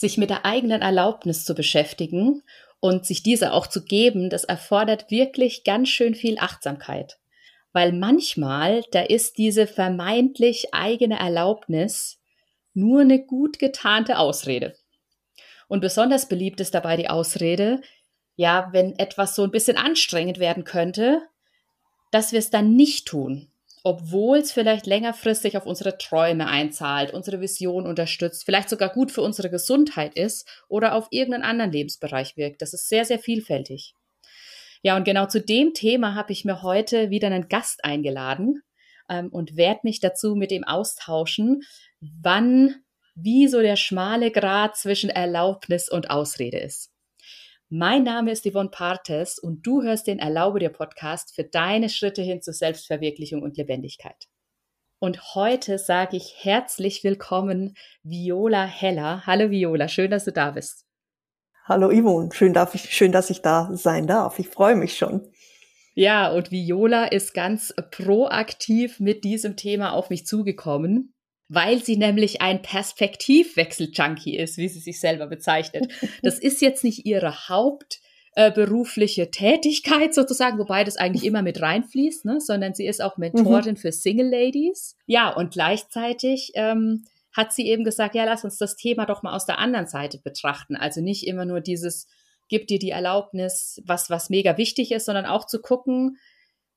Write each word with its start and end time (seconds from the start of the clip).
sich 0.00 0.16
mit 0.16 0.30
der 0.30 0.46
eigenen 0.46 0.80
Erlaubnis 0.80 1.44
zu 1.44 1.54
beschäftigen 1.54 2.42
und 2.80 3.04
sich 3.04 3.22
diese 3.22 3.52
auch 3.52 3.66
zu 3.66 3.84
geben, 3.84 4.30
das 4.30 4.44
erfordert 4.44 5.10
wirklich 5.10 5.62
ganz 5.62 5.90
schön 5.90 6.14
viel 6.14 6.38
Achtsamkeit. 6.38 7.18
Weil 7.72 7.92
manchmal, 7.92 8.82
da 8.92 9.02
ist 9.02 9.36
diese 9.36 9.66
vermeintlich 9.66 10.72
eigene 10.72 11.18
Erlaubnis 11.18 12.18
nur 12.72 13.02
eine 13.02 13.24
gut 13.24 13.58
getarnte 13.58 14.18
Ausrede. 14.18 14.74
Und 15.68 15.80
besonders 15.80 16.28
beliebt 16.28 16.60
ist 16.60 16.74
dabei 16.74 16.96
die 16.96 17.10
Ausrede, 17.10 17.82
ja, 18.36 18.70
wenn 18.72 18.98
etwas 18.98 19.34
so 19.34 19.44
ein 19.44 19.50
bisschen 19.50 19.76
anstrengend 19.76 20.38
werden 20.38 20.64
könnte, 20.64 21.20
dass 22.10 22.32
wir 22.32 22.38
es 22.38 22.48
dann 22.48 22.74
nicht 22.74 23.06
tun, 23.06 23.52
obwohl 23.82 24.38
es 24.38 24.52
vielleicht 24.52 24.86
längerfristig 24.86 25.56
auf 25.56 25.66
unsere 25.66 25.96
Träume 25.98 26.46
einzahlt, 26.46 27.12
unsere 27.12 27.40
Vision 27.40 27.86
unterstützt, 27.86 28.44
vielleicht 28.44 28.68
sogar 28.68 28.90
gut 28.90 29.10
für 29.10 29.22
unsere 29.22 29.50
Gesundheit 29.50 30.14
ist 30.14 30.48
oder 30.68 30.94
auf 30.94 31.08
irgendeinen 31.10 31.44
anderen 31.44 31.72
Lebensbereich 31.72 32.36
wirkt. 32.36 32.62
Das 32.62 32.74
ist 32.74 32.88
sehr, 32.88 33.04
sehr 33.04 33.18
vielfältig. 33.18 33.94
Ja, 34.82 34.96
und 34.96 35.04
genau 35.04 35.26
zu 35.26 35.40
dem 35.40 35.74
Thema 35.74 36.14
habe 36.14 36.32
ich 36.32 36.44
mir 36.44 36.62
heute 36.62 37.10
wieder 37.10 37.26
einen 37.26 37.48
Gast 37.48 37.84
eingeladen 37.84 38.62
ähm, 39.08 39.28
und 39.28 39.56
werde 39.56 39.80
mich 39.84 40.00
dazu 40.00 40.34
mit 40.34 40.52
ihm 40.52 40.64
austauschen, 40.64 41.62
wann, 42.00 42.76
wie 43.14 43.48
so 43.48 43.60
der 43.60 43.76
schmale 43.76 44.30
Grad 44.30 44.76
zwischen 44.76 45.10
Erlaubnis 45.10 45.90
und 45.90 46.10
Ausrede 46.10 46.58
ist. 46.58 46.89
Mein 47.72 48.02
Name 48.02 48.32
ist 48.32 48.44
Yvonne 48.44 48.70
Partes 48.70 49.38
und 49.38 49.64
du 49.64 49.80
hörst 49.82 50.08
den 50.08 50.18
Erlaube 50.18 50.58
dir 50.58 50.70
Podcast 50.70 51.32
für 51.36 51.44
deine 51.44 51.88
Schritte 51.88 52.20
hin 52.20 52.42
zur 52.42 52.52
Selbstverwirklichung 52.52 53.42
und 53.42 53.56
Lebendigkeit. 53.56 54.26
Und 54.98 55.36
heute 55.36 55.78
sage 55.78 56.16
ich 56.16 56.34
herzlich 56.40 57.04
willkommen 57.04 57.76
Viola 58.02 58.64
Heller. 58.64 59.24
Hallo 59.24 59.50
Viola, 59.50 59.86
schön, 59.86 60.10
dass 60.10 60.24
du 60.24 60.32
da 60.32 60.50
bist. 60.50 60.84
Hallo 61.64 61.90
Yvonne, 61.90 62.30
schön, 62.32 62.54
darf 62.54 62.74
ich, 62.74 62.92
schön, 62.92 63.12
dass 63.12 63.30
ich 63.30 63.40
da 63.40 63.70
sein 63.74 64.08
darf. 64.08 64.40
Ich 64.40 64.48
freue 64.48 64.74
mich 64.74 64.98
schon. 64.98 65.30
Ja, 65.94 66.32
und 66.32 66.50
Viola 66.50 67.04
ist 67.04 67.34
ganz 67.34 67.72
proaktiv 67.92 68.98
mit 68.98 69.22
diesem 69.22 69.56
Thema 69.56 69.92
auf 69.92 70.10
mich 70.10 70.26
zugekommen 70.26 71.14
weil 71.50 71.82
sie 71.82 71.96
nämlich 71.96 72.40
ein 72.40 72.62
Perspektivwechsel-Junkie 72.62 74.36
ist, 74.36 74.56
wie 74.56 74.68
sie 74.68 74.78
sich 74.78 75.00
selber 75.00 75.26
bezeichnet. 75.26 75.92
Das 76.22 76.38
ist 76.38 76.62
jetzt 76.62 76.84
nicht 76.84 77.06
ihre 77.06 77.48
hauptberufliche 77.48 79.22
äh, 79.22 79.30
Tätigkeit 79.30 80.14
sozusagen, 80.14 80.58
wobei 80.58 80.84
das 80.84 80.96
eigentlich 80.96 81.24
immer 81.24 81.42
mit 81.42 81.60
reinfließt, 81.60 82.24
ne? 82.24 82.40
sondern 82.40 82.74
sie 82.74 82.86
ist 82.86 83.02
auch 83.02 83.16
Mentorin 83.16 83.74
mhm. 83.74 83.76
für 83.76 83.90
Single 83.90 84.30
Ladies. 84.30 84.96
Ja, 85.06 85.30
und 85.30 85.52
gleichzeitig 85.52 86.52
ähm, 86.54 87.04
hat 87.32 87.52
sie 87.52 87.66
eben 87.66 87.84
gesagt, 87.84 88.14
ja, 88.14 88.24
lass 88.24 88.44
uns 88.44 88.56
das 88.56 88.76
Thema 88.76 89.06
doch 89.06 89.22
mal 89.22 89.34
aus 89.34 89.46
der 89.46 89.58
anderen 89.58 89.88
Seite 89.88 90.18
betrachten. 90.18 90.76
Also 90.76 91.00
nicht 91.00 91.26
immer 91.26 91.44
nur 91.44 91.60
dieses, 91.60 92.06
gib 92.48 92.68
dir 92.68 92.78
die 92.78 92.90
Erlaubnis, 92.90 93.82
was, 93.84 94.08
was 94.08 94.30
mega 94.30 94.56
wichtig 94.56 94.92
ist, 94.92 95.06
sondern 95.06 95.26
auch 95.26 95.46
zu 95.46 95.60
gucken, 95.60 96.16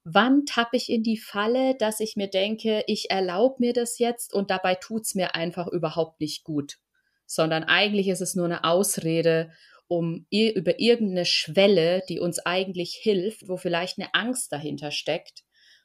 wann 0.04 0.46
tappe 0.46 0.78
ich 0.78 0.90
in 0.90 1.04
die 1.04 1.18
Falle, 1.18 1.76
dass 1.76 2.00
ich 2.00 2.16
mir 2.16 2.28
denke, 2.28 2.84
ich 2.88 3.10
erlaube 3.10 3.56
mir 3.60 3.74
das 3.74 4.00
jetzt 4.00 4.34
und 4.34 4.52
dabei 4.52 4.76
tut's 4.76 5.16
mir 5.16 5.36
einfach 5.36 5.68
überhaupt 5.68 6.20
nicht 6.20 6.44
gut, 6.44 6.78
sondern 7.26 7.64
eigentlich 7.64 8.08
ist 8.08 8.22
es 8.22 8.36
nur 8.36 8.46
eine 8.46 8.64
Ausrede, 8.64 9.52
um 9.88 10.26
über 10.32 10.80
irgendeine 10.80 11.26
Schwelle, 11.26 12.02
die 12.10 12.20
uns 12.20 12.40
eigentlich 12.40 12.96
hilft, 13.02 13.48
wo 13.48 13.58
vielleicht 13.58 14.00
eine 14.00 14.14
Angst 14.14 14.52
dahinter 14.52 14.92
steckt 14.92 15.44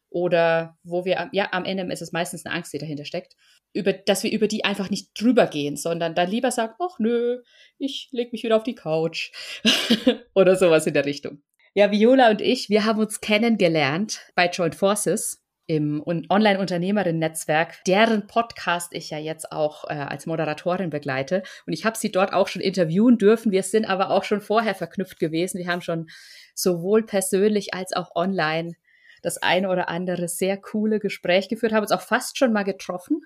oder 0.08 0.78
wo 0.82 1.04
wir, 1.04 1.28
ja, 1.32 1.48
am 1.52 1.64
Ende 1.64 1.92
ist 1.92 2.02
es 2.02 2.12
meistens 2.12 2.46
eine 2.46 2.54
Angst, 2.54 2.72
die 2.72 2.78
dahinter 2.78 3.04
steckt, 3.04 3.34
über, 3.74 3.92
dass 3.92 4.22
wir 4.22 4.32
über 4.32 4.48
die 4.48 4.64
einfach 4.64 4.90
nicht 4.90 5.10
drüber 5.20 5.46
gehen, 5.46 5.76
sondern 5.76 6.14
dann 6.14 6.30
lieber 6.30 6.50
sagen, 6.50 6.74
ach 6.78 6.98
nö, 6.98 7.42
ich 7.76 8.08
leg 8.12 8.32
mich 8.32 8.42
wieder 8.42 8.56
auf 8.56 8.62
die 8.62 8.74
Couch 8.74 9.30
oder 10.34 10.56
sowas 10.56 10.86
in 10.86 10.94
der 10.94 11.04
Richtung. 11.04 11.42
Ja, 11.78 11.92
Viola 11.92 12.30
und 12.30 12.40
ich, 12.40 12.70
wir 12.70 12.84
haben 12.84 12.98
uns 12.98 13.20
kennengelernt 13.20 14.32
bei 14.34 14.48
Joint 14.48 14.74
Forces 14.74 15.44
im 15.68 16.02
Online-Unternehmerinnen-Netzwerk, 16.04 17.84
deren 17.86 18.26
Podcast 18.26 18.92
ich 18.94 19.10
ja 19.10 19.18
jetzt 19.18 19.52
auch 19.52 19.84
äh, 19.84 19.92
als 19.92 20.26
Moderatorin 20.26 20.90
begleite. 20.90 21.44
Und 21.68 21.72
ich 21.72 21.84
habe 21.84 21.96
sie 21.96 22.10
dort 22.10 22.32
auch 22.32 22.48
schon 22.48 22.62
interviewen 22.62 23.16
dürfen. 23.16 23.52
Wir 23.52 23.62
sind 23.62 23.84
aber 23.84 24.10
auch 24.10 24.24
schon 24.24 24.40
vorher 24.40 24.74
verknüpft 24.74 25.20
gewesen. 25.20 25.58
Wir 25.58 25.68
haben 25.68 25.80
schon 25.80 26.08
sowohl 26.52 27.06
persönlich 27.06 27.74
als 27.74 27.92
auch 27.92 28.16
online 28.16 28.72
das 29.22 29.40
eine 29.40 29.68
oder 29.68 29.88
andere 29.88 30.26
sehr 30.26 30.56
coole 30.56 30.98
Gespräch 30.98 31.48
geführt, 31.48 31.72
haben 31.72 31.82
uns 31.82 31.92
auch 31.92 32.00
fast 32.00 32.38
schon 32.38 32.52
mal 32.52 32.64
getroffen 32.64 33.20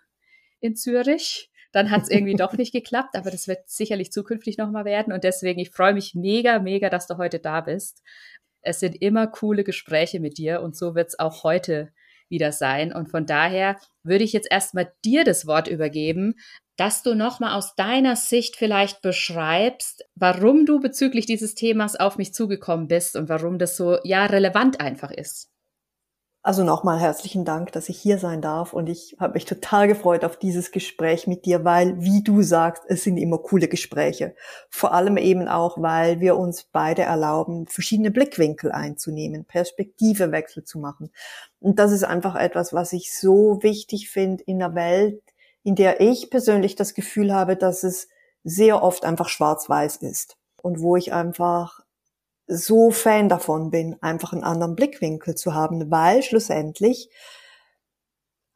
in 0.61 0.77
Zürich. 0.77 1.49
Dann 1.73 1.91
hat 1.91 2.03
es 2.03 2.11
irgendwie 2.11 2.37
doch 2.37 2.53
nicht 2.53 2.75
geklappt, 2.75 3.17
aber 3.17 3.31
das 3.31 3.49
wird 3.49 3.71
sicherlich 3.71 4.13
zukünftig 4.13 4.59
nochmal 4.59 4.85
werden. 4.85 5.11
Und 5.11 5.25
deswegen, 5.25 5.59
ich 5.59 5.71
freue 5.71 5.95
mich 5.95 6.15
mega, 6.15 6.59
mega, 6.59 6.91
dass 6.91 7.07
du 7.07 7.17
heute 7.17 7.39
da 7.39 7.63
bist. 7.63 8.03
Es 8.63 8.81
sind 8.81 9.01
immer 9.01 9.27
coole 9.27 9.65
Gespräche 9.65 10.21
mit 10.21 10.39
dir 10.39 10.63
und 10.63 10.77
so 10.77 10.95
wird 10.95 11.09
es 11.09 11.19
auch 11.19 11.45
heute 11.45 11.93
wieder 12.29 12.51
sein. 12.51 12.93
Und 12.93 13.11
von 13.11 13.27
daher 13.27 13.79
würde 14.03 14.25
ich 14.25 14.33
jetzt 14.33 14.51
erstmal 14.51 14.93
dir 15.05 15.23
das 15.25 15.47
Wort 15.47 15.69
übergeben, 15.69 16.35
dass 16.77 17.03
du 17.03 17.15
nochmal 17.15 17.57
aus 17.57 17.77
deiner 17.77 18.17
Sicht 18.17 18.57
vielleicht 18.57 19.03
beschreibst, 19.03 20.05
warum 20.15 20.67
du 20.67 20.81
bezüglich 20.81 21.27
dieses 21.27 21.55
Themas 21.55 21.95
auf 21.95 22.17
mich 22.17 22.35
zugekommen 22.35 22.89
bist 22.89 23.15
und 23.15 23.29
warum 23.29 23.59
das 23.59 23.77
so, 23.77 23.99
ja, 24.03 24.27
relevant 24.27 24.81
einfach 24.81 25.11
ist. 25.11 25.51
Also 26.45 26.65
nochmal 26.65 26.99
herzlichen 26.99 27.45
Dank, 27.45 27.71
dass 27.71 27.89
ich 27.89 28.01
hier 28.01 28.19
sein 28.19 28.41
darf 28.41 28.73
und 28.73 28.89
ich 28.89 29.17
habe 29.21 29.35
mich 29.35 29.45
total 29.45 29.87
gefreut 29.87 30.25
auf 30.25 30.37
dieses 30.37 30.73
Gespräch 30.73 31.29
mit 31.29 31.45
dir, 31.45 31.65
weil, 31.65 32.01
wie 32.01 32.25
du 32.25 32.43
sagst, 32.43 32.83
es 32.89 33.05
sind 33.05 33.17
immer 33.17 33.39
coole 33.39 33.69
Gespräche. 33.69 34.35
Vor 34.69 34.93
allem 34.93 35.17
eben 35.19 35.47
auch, 35.47 35.81
weil 35.81 36.19
wir 36.19 36.37
uns 36.37 36.65
beide 36.65 37.03
erlauben, 37.03 37.69
verschiedene 37.69 38.11
Blickwinkel 38.11 38.73
einzunehmen, 38.73 39.45
Perspektivewechsel 39.45 40.65
zu 40.65 40.81
machen. 40.81 41.13
Und 41.61 41.79
das 41.79 41.93
ist 41.93 42.03
einfach 42.03 42.35
etwas, 42.35 42.73
was 42.73 42.93
ich 42.93 43.17
so 43.17 43.63
wichtig 43.63 44.11
finde 44.11 44.43
in 44.43 44.61
einer 44.61 44.75
Welt, 44.75 45.23
in 45.63 45.77
der 45.77 46.01
ich 46.01 46.29
persönlich 46.29 46.75
das 46.75 46.95
Gefühl 46.95 47.33
habe, 47.33 47.55
dass 47.55 47.85
es 47.85 48.09
sehr 48.43 48.83
oft 48.83 49.05
einfach 49.05 49.29
schwarz-weiß 49.29 49.99
ist 49.99 50.37
und 50.61 50.81
wo 50.81 50.97
ich 50.97 51.13
einfach 51.13 51.82
so 52.47 52.91
Fan 52.91 53.29
davon 53.29 53.71
bin, 53.71 53.97
einfach 54.03 54.33
einen 54.33 54.45
anderen 54.45 54.75
Blickwinkel 54.75 55.35
zu 55.35 55.55
haben, 55.55 55.91
weil 55.91 56.23
schlussendlich 56.23 57.11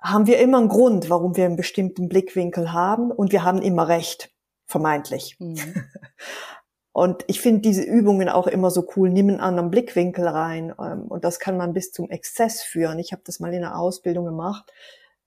haben 0.00 0.26
wir 0.26 0.38
immer 0.38 0.58
einen 0.58 0.68
Grund, 0.68 1.10
warum 1.10 1.36
wir 1.36 1.46
einen 1.46 1.56
bestimmten 1.56 2.08
Blickwinkel 2.08 2.72
haben 2.72 3.10
und 3.10 3.32
wir 3.32 3.44
haben 3.44 3.62
immer 3.62 3.88
recht, 3.88 4.30
vermeintlich. 4.66 5.36
Mhm. 5.38 5.58
Und 6.96 7.24
ich 7.26 7.42
finde 7.42 7.60
diese 7.60 7.82
Übungen 7.82 8.30
auch 8.30 8.46
immer 8.46 8.70
so 8.70 8.88
cool, 8.96 9.10
nimm 9.10 9.28
einen 9.28 9.40
anderen 9.40 9.70
Blickwinkel 9.70 10.26
rein 10.26 10.72
ähm, 10.80 11.02
und 11.08 11.24
das 11.24 11.38
kann 11.38 11.58
man 11.58 11.74
bis 11.74 11.92
zum 11.92 12.08
Exzess 12.08 12.62
führen. 12.62 12.98
Ich 12.98 13.12
habe 13.12 13.20
das 13.22 13.38
mal 13.38 13.52
in 13.52 13.60
der 13.60 13.78
Ausbildung 13.78 14.24
gemacht 14.24 14.72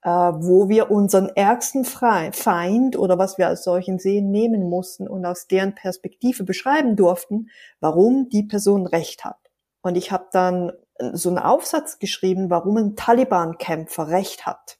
äh, 0.03 0.09
wo 0.09 0.69
wir 0.69 0.91
unseren 0.91 1.29
ärgsten 1.29 1.85
Feind 1.85 2.97
oder 2.97 3.17
was 3.17 3.37
wir 3.37 3.47
als 3.47 3.63
solchen 3.63 3.99
sehen, 3.99 4.31
nehmen 4.31 4.69
mussten 4.69 5.07
und 5.07 5.25
aus 5.25 5.47
deren 5.47 5.75
Perspektive 5.75 6.43
beschreiben 6.43 6.95
durften, 6.95 7.49
warum 7.79 8.29
die 8.29 8.43
Person 8.43 8.87
recht 8.87 9.25
hat. 9.25 9.37
Und 9.81 9.95
ich 9.95 10.11
habe 10.11 10.27
dann 10.31 10.71
so 11.13 11.29
einen 11.29 11.39
Aufsatz 11.39 11.99
geschrieben, 11.99 12.49
warum 12.49 12.77
ein 12.77 12.95
Taliban-Kämpfer 12.95 14.09
recht 14.09 14.45
hat. 14.45 14.77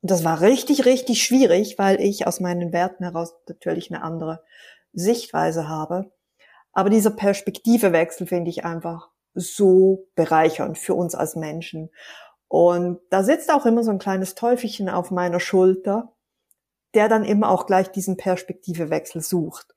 Und 0.00 0.10
das 0.10 0.24
war 0.24 0.40
richtig, 0.40 0.84
richtig 0.84 1.22
schwierig, 1.22 1.78
weil 1.78 2.00
ich 2.00 2.26
aus 2.26 2.40
meinen 2.40 2.72
Werten 2.72 3.04
heraus 3.04 3.34
natürlich 3.48 3.90
eine 3.90 4.02
andere 4.02 4.42
Sichtweise 4.92 5.68
habe. 5.68 6.12
Aber 6.72 6.90
dieser 6.90 7.10
Perspektivewechsel 7.10 8.26
finde 8.26 8.50
ich 8.50 8.64
einfach 8.64 9.10
so 9.34 10.06
bereichernd 10.14 10.78
für 10.78 10.94
uns 10.94 11.14
als 11.14 11.36
Menschen. 11.36 11.90
Und 12.48 13.00
da 13.10 13.24
sitzt 13.24 13.50
auch 13.52 13.66
immer 13.66 13.82
so 13.82 13.90
ein 13.90 13.98
kleines 13.98 14.34
Teufelchen 14.34 14.88
auf 14.88 15.10
meiner 15.10 15.40
Schulter, 15.40 16.12
der 16.94 17.08
dann 17.08 17.24
immer 17.24 17.50
auch 17.50 17.66
gleich 17.66 17.90
diesen 17.90 18.16
Perspektivewechsel 18.16 19.20
sucht. 19.20 19.74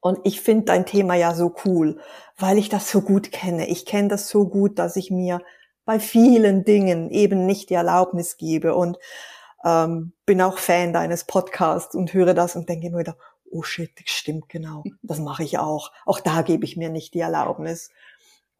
Und 0.00 0.18
ich 0.24 0.40
finde 0.40 0.64
dein 0.64 0.84
Thema 0.84 1.14
ja 1.14 1.34
so 1.34 1.54
cool, 1.64 2.00
weil 2.36 2.58
ich 2.58 2.68
das 2.68 2.90
so 2.90 3.02
gut 3.02 3.30
kenne. 3.30 3.68
Ich 3.68 3.86
kenne 3.86 4.08
das 4.08 4.28
so 4.28 4.48
gut, 4.48 4.78
dass 4.78 4.96
ich 4.96 5.10
mir 5.10 5.40
bei 5.84 6.00
vielen 6.00 6.64
Dingen 6.64 7.10
eben 7.10 7.46
nicht 7.46 7.70
die 7.70 7.74
Erlaubnis 7.74 8.36
gebe 8.36 8.74
und 8.74 8.98
ähm, 9.64 10.12
bin 10.26 10.42
auch 10.42 10.58
Fan 10.58 10.92
deines 10.92 11.24
Podcasts 11.24 11.94
und 11.94 12.12
höre 12.12 12.34
das 12.34 12.56
und 12.56 12.68
denke 12.68 12.88
immer 12.88 12.98
wieder, 12.98 13.16
oh 13.50 13.62
shit, 13.62 13.90
das 13.96 14.10
stimmt 14.10 14.48
genau, 14.48 14.82
das 15.02 15.20
mache 15.20 15.44
ich 15.44 15.58
auch. 15.58 15.92
Auch 16.04 16.20
da 16.20 16.42
gebe 16.42 16.64
ich 16.64 16.76
mir 16.76 16.88
nicht 16.88 17.14
die 17.14 17.20
Erlaubnis. 17.20 17.90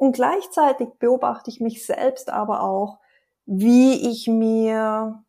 Und 0.03 0.15
gleichzeitig 0.15 0.89
beobachte 0.99 1.49
ich 1.49 1.61
mich 1.61 1.87
selbst 1.87 2.29
aber 2.29 2.65
auch, 2.65 2.99
wie 3.47 4.11
ich 4.11 4.27
mir 4.27 5.23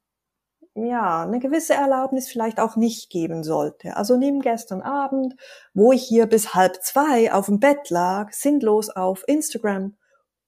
ja, 0.73 1.21
eine 1.21 1.37
gewisse 1.37 1.75
Erlaubnis 1.75 2.27
vielleicht 2.27 2.59
auch 2.59 2.75
nicht 2.75 3.11
geben 3.11 3.43
sollte. 3.43 3.95
Also 3.95 4.17
neben 4.17 4.41
gestern 4.41 4.81
Abend, 4.81 5.35
wo 5.75 5.91
ich 5.91 6.01
hier 6.01 6.25
bis 6.25 6.55
halb 6.55 6.81
zwei 6.81 7.31
auf 7.31 7.45
dem 7.45 7.59
Bett 7.59 7.91
lag, 7.91 8.33
sinnlos 8.33 8.89
auf 8.89 9.23
Instagram 9.27 9.95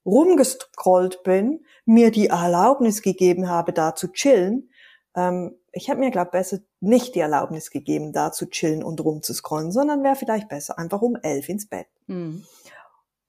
rumgescrollt 0.08 1.22
bin, 1.22 1.64
mir 1.86 2.10
die 2.10 2.30
Erlaubnis 2.30 3.04
gegeben 3.04 3.48
habe, 3.48 3.74
da 3.74 3.94
zu 3.94 4.08
chillen, 4.08 4.72
ähm, 5.16 5.56
ich 5.72 5.90
habe 5.90 6.00
mir, 6.00 6.10
glaube 6.10 6.32
besser 6.32 6.60
nicht 6.80 7.16
die 7.16 7.20
Erlaubnis 7.20 7.70
gegeben, 7.70 8.14
da 8.14 8.32
zu 8.32 8.50
chillen 8.50 8.82
und 8.82 9.04
rumzuscrollen, 9.04 9.72
sondern 9.72 10.04
wäre 10.04 10.16
vielleicht 10.16 10.48
besser 10.48 10.80
einfach 10.80 11.02
um 11.02 11.18
elf 11.18 11.50
ins 11.50 11.68
Bett. 11.68 11.88
Mhm. 12.08 12.46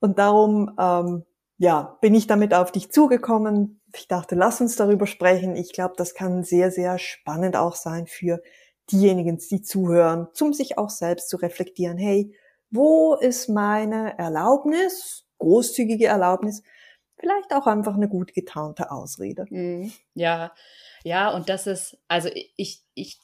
Und 0.00 0.19
darum, 0.19 0.75
ähm, 0.78 1.25
ja, 1.58 1.96
bin 2.00 2.14
ich 2.14 2.26
damit 2.26 2.52
auf 2.52 2.70
dich 2.72 2.90
zugekommen. 2.93 3.81
Ich 3.94 4.08
dachte, 4.08 4.34
lass 4.34 4.60
uns 4.60 4.76
darüber 4.76 5.06
sprechen. 5.06 5.56
Ich 5.56 5.72
glaube, 5.72 5.94
das 5.96 6.14
kann 6.14 6.44
sehr, 6.44 6.70
sehr 6.70 6.98
spannend 6.98 7.56
auch 7.56 7.75
sein 7.75 8.06
für 8.06 8.43
diejenigen, 8.90 9.38
die 9.38 9.62
zuhören, 9.62 10.28
zum 10.32 10.52
sich 10.52 10.78
auch 10.78 10.90
selbst 10.90 11.28
zu 11.28 11.38
reflektieren. 11.38 11.96
Hey, 11.96 12.34
wo 12.70 13.14
ist 13.14 13.48
meine 13.48 14.19
Erlaubnis, 14.19 15.26
großzügige 15.38 16.06
Erlaubnis? 16.06 16.62
Vielleicht 17.19 17.54
auch 17.54 17.66
einfach 17.66 17.94
eine 17.94 18.08
gut 18.08 18.34
getarnte 18.34 18.90
Ausrede. 18.90 19.46
Mhm. 19.48 19.93
Ja, 20.14 20.52
ja, 21.02 21.34
und 21.34 21.48
das 21.48 21.66
ist, 21.66 21.98
also 22.08 22.28
ich, 22.56 22.82
ich 22.94 23.20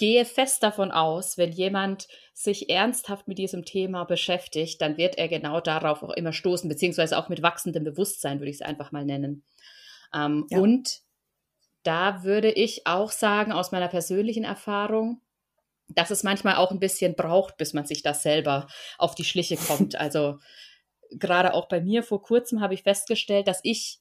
gehe 0.00 0.24
fest 0.24 0.62
davon 0.62 0.90
aus, 0.90 1.36
wenn 1.36 1.52
jemand 1.52 2.08
sich 2.32 2.70
ernsthaft 2.70 3.28
mit 3.28 3.36
diesem 3.36 3.66
Thema 3.66 4.04
beschäftigt, 4.04 4.80
dann 4.80 4.96
wird 4.96 5.18
er 5.18 5.28
genau 5.28 5.60
darauf 5.60 6.02
auch 6.02 6.14
immer 6.14 6.32
stoßen, 6.32 6.70
beziehungsweise 6.70 7.18
auch 7.18 7.28
mit 7.28 7.42
wachsendem 7.42 7.84
Bewusstsein, 7.84 8.40
würde 8.40 8.48
ich 8.48 8.56
es 8.56 8.62
einfach 8.62 8.92
mal 8.92 9.04
nennen. 9.04 9.44
Ähm, 10.14 10.46
ja. 10.48 10.58
Und 10.58 11.00
da 11.82 12.24
würde 12.24 12.50
ich 12.50 12.86
auch 12.86 13.10
sagen, 13.10 13.52
aus 13.52 13.72
meiner 13.72 13.88
persönlichen 13.88 14.44
Erfahrung, 14.44 15.20
dass 15.88 16.10
es 16.10 16.22
manchmal 16.22 16.56
auch 16.56 16.70
ein 16.70 16.80
bisschen 16.80 17.14
braucht, 17.14 17.58
bis 17.58 17.74
man 17.74 17.84
sich 17.84 18.02
das 18.02 18.22
selber 18.22 18.68
auf 18.96 19.14
die 19.14 19.24
Schliche 19.24 19.56
kommt. 19.68 19.96
Also 19.96 20.38
gerade 21.10 21.52
auch 21.52 21.68
bei 21.68 21.82
mir 21.82 22.02
vor 22.02 22.22
kurzem 22.22 22.62
habe 22.62 22.72
ich 22.72 22.84
festgestellt, 22.84 23.48
dass 23.48 23.60
ich 23.64 23.98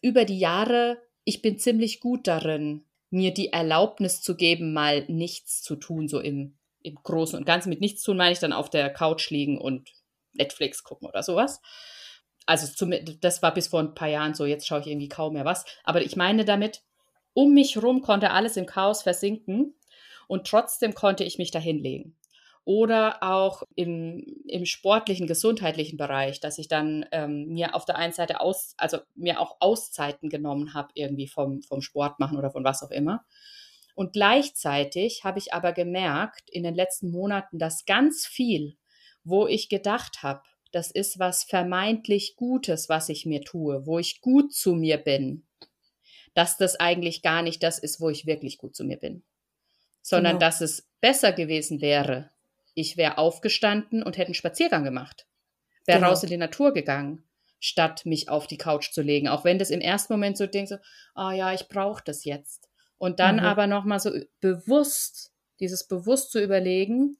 über 0.00 0.24
die 0.24 0.38
Jahre 0.38 0.96
ich 1.24 1.42
bin 1.42 1.58
ziemlich 1.58 2.00
gut 2.00 2.26
darin, 2.26 2.84
mir 3.14 3.32
die 3.32 3.52
Erlaubnis 3.52 4.20
zu 4.20 4.36
geben, 4.36 4.72
mal 4.72 5.04
nichts 5.08 5.62
zu 5.62 5.76
tun, 5.76 6.08
so 6.08 6.20
im, 6.20 6.58
im 6.82 6.96
Großen 6.96 7.38
und 7.38 7.46
Ganzen. 7.46 7.70
Mit 7.70 7.80
nichts 7.80 8.02
tun 8.02 8.16
meine 8.16 8.32
ich 8.32 8.40
dann 8.40 8.52
auf 8.52 8.70
der 8.70 8.90
Couch 8.90 9.30
liegen 9.30 9.58
und 9.58 9.90
Netflix 10.32 10.82
gucken 10.82 11.08
oder 11.08 11.22
sowas. 11.22 11.60
Also 12.46 12.66
zum, 12.66 12.92
das 13.20 13.42
war 13.42 13.54
bis 13.54 13.68
vor 13.68 13.80
ein 13.80 13.94
paar 13.94 14.08
Jahren 14.08 14.34
so, 14.34 14.44
jetzt 14.44 14.66
schaue 14.66 14.80
ich 14.80 14.86
irgendwie 14.86 15.08
kaum 15.08 15.34
mehr 15.34 15.44
was. 15.44 15.64
Aber 15.84 16.02
ich 16.02 16.16
meine 16.16 16.44
damit, 16.44 16.82
um 17.32 17.54
mich 17.54 17.82
rum 17.82 18.02
konnte 18.02 18.30
alles 18.30 18.56
im 18.56 18.66
Chaos 18.66 19.02
versinken 19.02 19.74
und 20.28 20.46
trotzdem 20.46 20.94
konnte 20.94 21.24
ich 21.24 21.38
mich 21.38 21.50
da 21.50 21.58
hinlegen 21.58 22.16
oder 22.64 23.22
auch 23.22 23.62
im, 23.74 24.42
im 24.48 24.64
sportlichen, 24.64 25.26
gesundheitlichen 25.26 25.98
Bereich, 25.98 26.40
dass 26.40 26.58
ich 26.58 26.68
dann 26.68 27.04
ähm, 27.12 27.48
mir 27.48 27.74
auf 27.74 27.84
der 27.84 27.96
einen 27.96 28.12
Seite 28.12 28.40
aus, 28.40 28.74
also 28.78 28.98
mir 29.14 29.40
auch 29.40 29.56
Auszeiten 29.60 30.30
genommen 30.30 30.72
habe, 30.72 30.88
irgendwie 30.94 31.28
vom, 31.28 31.62
vom 31.62 31.82
Sport 31.82 32.18
machen 32.20 32.38
oder 32.38 32.50
von 32.50 32.64
was 32.64 32.82
auch 32.82 32.90
immer. 32.90 33.24
Und 33.94 34.12
gleichzeitig 34.12 35.24
habe 35.24 35.38
ich 35.38 35.52
aber 35.52 35.72
gemerkt 35.72 36.50
in 36.50 36.62
den 36.62 36.74
letzten 36.74 37.10
Monaten, 37.10 37.58
dass 37.58 37.84
ganz 37.84 38.26
viel, 38.26 38.76
wo 39.24 39.46
ich 39.46 39.68
gedacht 39.68 40.22
habe, 40.22 40.42
das 40.72 40.90
ist 40.90 41.18
was 41.18 41.44
vermeintlich 41.44 42.34
Gutes, 42.34 42.88
was 42.88 43.08
ich 43.08 43.26
mir 43.26 43.42
tue, 43.42 43.86
wo 43.86 43.98
ich 43.98 44.20
gut 44.20 44.52
zu 44.52 44.74
mir 44.74 44.98
bin, 44.98 45.46
dass 46.32 46.56
das 46.56 46.80
eigentlich 46.80 47.22
gar 47.22 47.42
nicht 47.42 47.62
das 47.62 47.78
ist, 47.78 48.00
wo 48.00 48.08
ich 48.08 48.26
wirklich 48.26 48.58
gut 48.58 48.74
zu 48.74 48.84
mir 48.84 48.96
bin, 48.96 49.22
sondern 50.02 50.38
genau. 50.38 50.46
dass 50.46 50.60
es 50.60 50.88
besser 51.00 51.32
gewesen 51.32 51.80
wäre, 51.80 52.33
ich 52.74 52.96
wäre 52.96 53.18
aufgestanden 53.18 54.02
und 54.02 54.16
hätte 54.16 54.28
einen 54.28 54.34
Spaziergang 54.34 54.84
gemacht. 54.84 55.26
Wäre 55.86 55.98
genau. 55.98 56.10
raus 56.10 56.22
in 56.22 56.30
die 56.30 56.36
Natur 56.36 56.72
gegangen, 56.72 57.24
statt 57.60 58.04
mich 58.04 58.28
auf 58.28 58.46
die 58.46 58.58
Couch 58.58 58.92
zu 58.92 59.02
legen. 59.02 59.28
Auch 59.28 59.44
wenn 59.44 59.58
das 59.58 59.70
im 59.70 59.80
ersten 59.80 60.12
Moment 60.12 60.36
so 60.36 60.46
denkst, 60.46 60.70
so, 60.70 60.76
ah 61.14 61.28
oh 61.28 61.32
ja, 61.32 61.52
ich 61.52 61.68
brauche 61.68 62.02
das 62.04 62.24
jetzt. 62.24 62.68
Und 62.98 63.20
dann 63.20 63.36
mhm. 63.36 63.44
aber 63.44 63.66
nochmal 63.66 64.00
so 64.00 64.10
bewusst, 64.40 65.32
dieses 65.60 65.86
bewusst 65.86 66.32
zu 66.32 66.42
überlegen, 66.42 67.18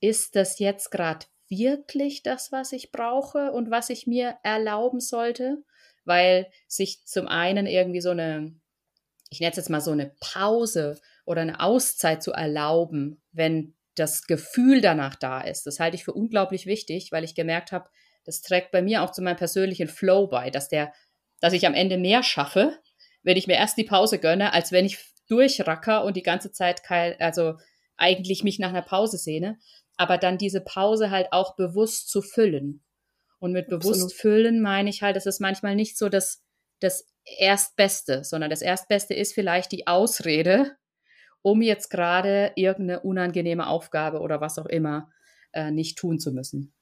ist 0.00 0.36
das 0.36 0.58
jetzt 0.58 0.90
gerade 0.90 1.26
wirklich 1.48 2.22
das, 2.22 2.52
was 2.52 2.72
ich 2.72 2.92
brauche 2.92 3.52
und 3.52 3.70
was 3.70 3.90
ich 3.90 4.06
mir 4.06 4.38
erlauben 4.42 5.00
sollte? 5.00 5.62
Weil 6.04 6.50
sich 6.66 7.04
zum 7.04 7.28
einen 7.28 7.66
irgendwie 7.66 8.00
so 8.00 8.10
eine, 8.10 8.54
ich 9.28 9.40
nenne 9.40 9.50
es 9.50 9.56
jetzt 9.56 9.70
mal 9.70 9.80
so 9.80 9.90
eine 9.90 10.14
Pause 10.20 10.98
oder 11.26 11.42
eine 11.42 11.60
Auszeit 11.60 12.22
zu 12.22 12.32
erlauben, 12.32 13.20
wenn 13.32 13.74
das 13.94 14.26
Gefühl 14.26 14.80
danach 14.80 15.14
da 15.14 15.40
ist. 15.40 15.66
Das 15.66 15.80
halte 15.80 15.96
ich 15.96 16.04
für 16.04 16.12
unglaublich 16.12 16.66
wichtig, 16.66 17.12
weil 17.12 17.24
ich 17.24 17.34
gemerkt 17.34 17.72
habe, 17.72 17.88
das 18.24 18.42
trägt 18.42 18.70
bei 18.70 18.82
mir 18.82 19.02
auch 19.02 19.10
zu 19.10 19.22
meinem 19.22 19.36
persönlichen 19.36 19.88
Flow 19.88 20.26
bei, 20.26 20.50
dass 20.50 20.68
der, 20.68 20.92
dass 21.40 21.52
ich 21.52 21.66
am 21.66 21.74
Ende 21.74 21.98
mehr 21.98 22.22
schaffe, 22.22 22.78
wenn 23.22 23.36
ich 23.36 23.46
mir 23.46 23.56
erst 23.56 23.76
die 23.76 23.84
Pause 23.84 24.18
gönne, 24.18 24.52
als 24.52 24.72
wenn 24.72 24.84
ich 24.84 24.98
durchracker 25.28 26.04
und 26.04 26.16
die 26.16 26.22
ganze 26.22 26.52
Zeit 26.52 26.82
kein, 26.82 27.18
also 27.20 27.54
eigentlich 27.96 28.44
mich 28.44 28.58
nach 28.58 28.70
einer 28.70 28.82
Pause 28.82 29.18
sehne, 29.18 29.58
aber 29.96 30.18
dann 30.18 30.38
diese 30.38 30.60
Pause 30.60 31.10
halt 31.10 31.28
auch 31.32 31.56
bewusst 31.56 32.08
zu 32.08 32.22
füllen. 32.22 32.82
Und 33.38 33.52
mit 33.52 33.66
Absolut. 33.66 33.82
bewusst 33.82 34.14
füllen 34.14 34.60
meine 34.60 34.90
ich 34.90 35.02
halt, 35.02 35.16
es 35.16 35.26
ist 35.26 35.40
manchmal 35.40 35.74
nicht 35.74 35.96
so 35.96 36.08
das, 36.08 36.42
das 36.80 37.06
Erstbeste, 37.24 38.24
sondern 38.24 38.50
das 38.50 38.62
Erstbeste 38.62 39.14
ist 39.14 39.34
vielleicht 39.34 39.72
die 39.72 39.86
Ausrede, 39.86 40.76
um 41.42 41.62
jetzt 41.62 41.90
gerade 41.90 42.52
irgendeine 42.54 43.00
unangenehme 43.00 43.66
Aufgabe 43.66 44.20
oder 44.20 44.40
was 44.40 44.58
auch 44.58 44.66
immer 44.66 45.10
äh, 45.52 45.70
nicht 45.70 45.98
tun 45.98 46.18
zu 46.18 46.32
müssen. 46.32 46.72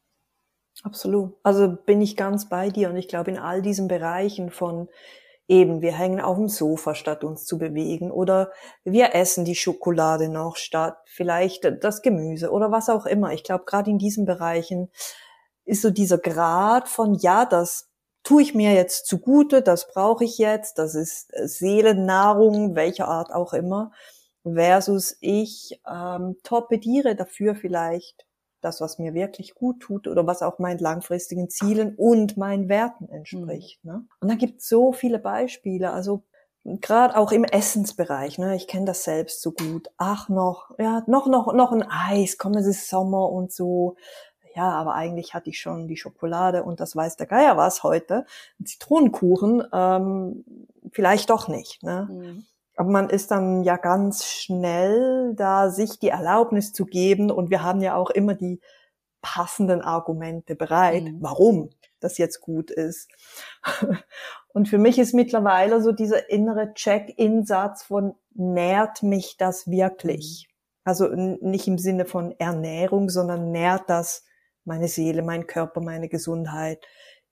Absolut. 0.82 1.34
Also 1.42 1.76
bin 1.86 2.00
ich 2.00 2.16
ganz 2.16 2.48
bei 2.48 2.70
dir 2.70 2.90
und 2.90 2.96
ich 2.96 3.08
glaube 3.08 3.30
in 3.30 3.38
all 3.38 3.62
diesen 3.62 3.88
Bereichen 3.88 4.50
von 4.50 4.88
eben, 5.48 5.80
wir 5.80 5.92
hängen 5.92 6.20
auf 6.20 6.36
dem 6.36 6.48
Sofa 6.48 6.94
statt 6.94 7.24
uns 7.24 7.46
zu 7.46 7.58
bewegen 7.58 8.10
oder 8.10 8.52
wir 8.84 9.14
essen 9.14 9.44
die 9.44 9.54
Schokolade 9.54 10.28
noch 10.28 10.56
statt 10.56 10.98
vielleicht 11.06 11.68
das 11.82 12.02
Gemüse 12.02 12.50
oder 12.50 12.70
was 12.70 12.88
auch 12.90 13.06
immer. 13.06 13.32
Ich 13.32 13.44
glaube 13.44 13.64
gerade 13.64 13.90
in 13.90 13.98
diesen 13.98 14.26
Bereichen 14.26 14.90
ist 15.64 15.82
so 15.82 15.90
dieser 15.90 16.18
Grad 16.18 16.88
von 16.88 17.14
ja, 17.14 17.44
das 17.44 17.90
tue 18.22 18.42
ich 18.42 18.54
mir 18.54 18.74
jetzt 18.74 19.06
zugute, 19.06 19.62
das 19.62 19.88
brauche 19.88 20.24
ich 20.24 20.38
jetzt, 20.38 20.78
das 20.78 20.94
ist 20.94 21.30
Seelennahrung, 21.34 22.74
welcher 22.74 23.08
Art 23.08 23.32
auch 23.32 23.52
immer 23.52 23.90
versus 24.54 25.16
ich 25.20 25.80
ähm, 25.90 26.36
torpediere 26.42 27.14
dafür 27.16 27.54
vielleicht 27.54 28.26
das, 28.60 28.80
was 28.80 28.98
mir 28.98 29.14
wirklich 29.14 29.54
gut 29.54 29.80
tut 29.80 30.08
oder 30.08 30.26
was 30.26 30.42
auch 30.42 30.58
meinen 30.58 30.78
langfristigen 30.78 31.48
Zielen 31.48 31.94
und 31.96 32.36
meinen 32.36 32.68
Werten 32.68 33.08
entspricht. 33.08 33.84
Mhm. 33.84 33.90
Ne? 33.90 34.06
Und 34.20 34.30
da 34.30 34.34
gibt 34.34 34.60
es 34.60 34.68
so 34.68 34.92
viele 34.92 35.18
Beispiele. 35.18 35.92
Also 35.92 36.24
gerade 36.64 37.16
auch 37.16 37.32
im 37.32 37.44
Essensbereich, 37.44 38.38
ne, 38.38 38.56
ich 38.56 38.66
kenne 38.66 38.86
das 38.86 39.04
selbst 39.04 39.42
so 39.42 39.52
gut. 39.52 39.88
Ach 39.96 40.28
noch, 40.28 40.72
ja, 40.78 41.02
noch, 41.06 41.26
noch, 41.26 41.52
noch 41.52 41.72
ein 41.72 41.84
Eis, 41.88 42.36
komm, 42.38 42.54
es 42.54 42.66
ist 42.66 42.88
Sommer 42.88 43.30
und 43.30 43.52
so. 43.52 43.96
Ja, 44.54 44.70
aber 44.70 44.94
eigentlich 44.94 45.34
hatte 45.34 45.50
ich 45.50 45.60
schon 45.60 45.86
die 45.86 45.96
Schokolade 45.96 46.64
und 46.64 46.80
das 46.80 46.96
weiß 46.96 47.16
der 47.16 47.28
Geier 47.28 47.56
was 47.56 47.84
heute. 47.84 48.26
Zitronenkuchen, 48.64 49.62
ähm, 49.72 50.44
vielleicht 50.90 51.30
doch 51.30 51.46
nicht. 51.46 51.82
Ne? 51.84 52.08
Mhm. 52.10 52.46
Aber 52.78 52.90
man 52.90 53.10
ist 53.10 53.32
dann 53.32 53.64
ja 53.64 53.76
ganz 53.76 54.24
schnell 54.24 55.34
da, 55.34 55.68
sich 55.68 55.98
die 55.98 56.10
Erlaubnis 56.10 56.72
zu 56.72 56.86
geben. 56.86 57.32
Und 57.32 57.50
wir 57.50 57.64
haben 57.64 57.80
ja 57.80 57.96
auch 57.96 58.08
immer 58.08 58.34
die 58.34 58.60
passenden 59.20 59.82
Argumente 59.82 60.54
bereit, 60.54 61.02
mhm. 61.02 61.16
warum 61.20 61.70
das 61.98 62.18
jetzt 62.18 62.40
gut 62.40 62.70
ist. 62.70 63.10
Und 64.52 64.68
für 64.68 64.78
mich 64.78 65.00
ist 65.00 65.12
mittlerweile 65.12 65.82
so 65.82 65.90
dieser 65.90 66.30
innere 66.30 66.72
Check-in-Satz 66.72 67.82
von, 67.82 68.14
nährt 68.34 69.02
mich 69.02 69.36
das 69.36 69.68
wirklich? 69.68 70.46
Mhm. 70.48 70.54
Also 70.84 71.08
nicht 71.08 71.66
im 71.66 71.78
Sinne 71.78 72.04
von 72.04 72.30
Ernährung, 72.38 73.10
sondern 73.10 73.50
nährt 73.50 73.90
das 73.90 74.24
meine 74.64 74.86
Seele, 74.86 75.22
mein 75.22 75.48
Körper, 75.48 75.80
meine 75.80 76.08
Gesundheit 76.08 76.86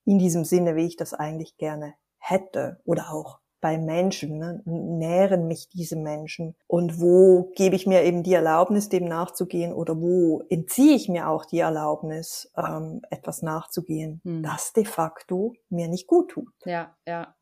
in 0.04 0.18
diesem 0.18 0.44
Sinne, 0.44 0.74
wie 0.74 0.86
ich 0.86 0.96
das 0.96 1.14
eigentlich 1.14 1.56
gerne 1.56 1.94
hätte 2.18 2.80
oder 2.84 3.12
auch 3.12 3.38
bei 3.60 3.78
Menschen, 3.78 4.38
ne? 4.38 4.62
nähren 4.64 5.48
mich 5.48 5.68
diese 5.68 5.96
Menschen 5.96 6.54
und 6.66 7.00
wo 7.00 7.52
gebe 7.56 7.74
ich 7.76 7.86
mir 7.86 8.02
eben 8.02 8.22
die 8.22 8.34
Erlaubnis, 8.34 8.88
dem 8.88 9.04
nachzugehen 9.06 9.72
oder 9.72 10.00
wo 10.00 10.42
entziehe 10.48 10.94
ich 10.94 11.08
mir 11.08 11.28
auch 11.28 11.44
die 11.44 11.60
Erlaubnis, 11.60 12.52
ähm, 12.56 13.02
etwas 13.10 13.42
nachzugehen, 13.42 14.20
hm. 14.24 14.42
das 14.42 14.72
de 14.72 14.84
facto 14.84 15.54
mir 15.68 15.88
nicht 15.88 16.06
gut 16.06 16.30
tut. 16.30 16.52
Ja, 16.64 16.94
ja. 17.06 17.34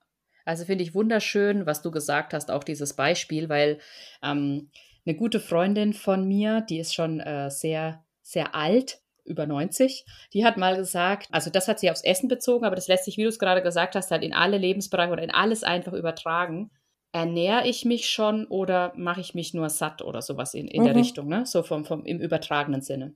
Also 0.44 0.64
finde 0.64 0.84
ich 0.84 0.94
wunderschön, 0.94 1.66
was 1.66 1.82
du 1.82 1.90
gesagt 1.90 2.34
hast, 2.34 2.50
auch 2.50 2.64
dieses 2.64 2.94
Beispiel, 2.94 3.48
weil 3.48 3.78
ähm, 4.22 4.70
eine 5.06 5.16
gute 5.16 5.40
Freundin 5.40 5.94
von 5.94 6.26
mir, 6.26 6.60
die 6.62 6.78
ist 6.78 6.94
schon 6.94 7.20
äh, 7.20 7.50
sehr, 7.50 8.04
sehr 8.22 8.54
alt, 8.54 9.00
über 9.24 9.46
90, 9.46 10.04
die 10.32 10.44
hat 10.44 10.56
mal 10.56 10.76
gesagt, 10.76 11.28
also 11.30 11.50
das 11.50 11.68
hat 11.68 11.80
sie 11.80 11.90
aufs 11.90 12.04
Essen 12.04 12.28
bezogen, 12.28 12.64
aber 12.64 12.76
das 12.76 12.88
lässt 12.88 13.04
sich, 13.04 13.16
wie 13.16 13.22
du 13.22 13.28
es 13.28 13.38
gerade 13.38 13.62
gesagt 13.62 13.94
hast, 13.94 14.10
halt 14.10 14.22
in 14.22 14.34
alle 14.34 14.58
Lebensbereiche 14.58 15.12
oder 15.12 15.22
in 15.22 15.30
alles 15.30 15.64
einfach 15.64 15.92
übertragen. 15.92 16.70
Ernähre 17.12 17.66
ich 17.66 17.84
mich 17.84 18.10
schon 18.10 18.46
oder 18.46 18.92
mache 18.96 19.20
ich 19.20 19.34
mich 19.34 19.54
nur 19.54 19.70
satt 19.70 20.02
oder 20.02 20.20
sowas 20.20 20.52
in, 20.52 20.68
in 20.68 20.82
mhm. 20.82 20.86
der 20.86 20.94
Richtung, 20.96 21.28
ne? 21.28 21.46
So 21.46 21.62
vom, 21.62 21.84
vom, 21.84 22.04
im 22.04 22.18
übertragenen 22.20 22.82
Sinne. 22.82 23.14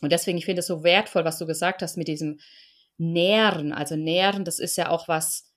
Und 0.00 0.12
deswegen, 0.12 0.38
ich 0.38 0.44
finde 0.44 0.60
es 0.60 0.66
so 0.66 0.82
wertvoll, 0.82 1.24
was 1.24 1.38
du 1.38 1.46
gesagt 1.46 1.82
hast 1.82 1.96
mit 1.96 2.08
diesem 2.08 2.40
Nähren. 2.96 3.72
Also 3.72 3.96
Nähren, 3.96 4.44
das 4.44 4.58
ist 4.58 4.76
ja 4.76 4.88
auch 4.88 5.08
was, 5.08 5.52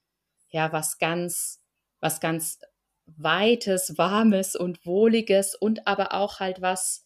ja, 0.49 0.71
was 0.71 0.97
ganz, 0.97 1.61
was 1.99 2.19
ganz 2.19 2.59
Weites, 3.05 3.97
Warmes 3.97 4.55
und 4.55 4.85
Wohliges 4.85 5.55
und 5.55 5.87
aber 5.87 6.13
auch 6.13 6.39
halt 6.39 6.61
was, 6.61 7.05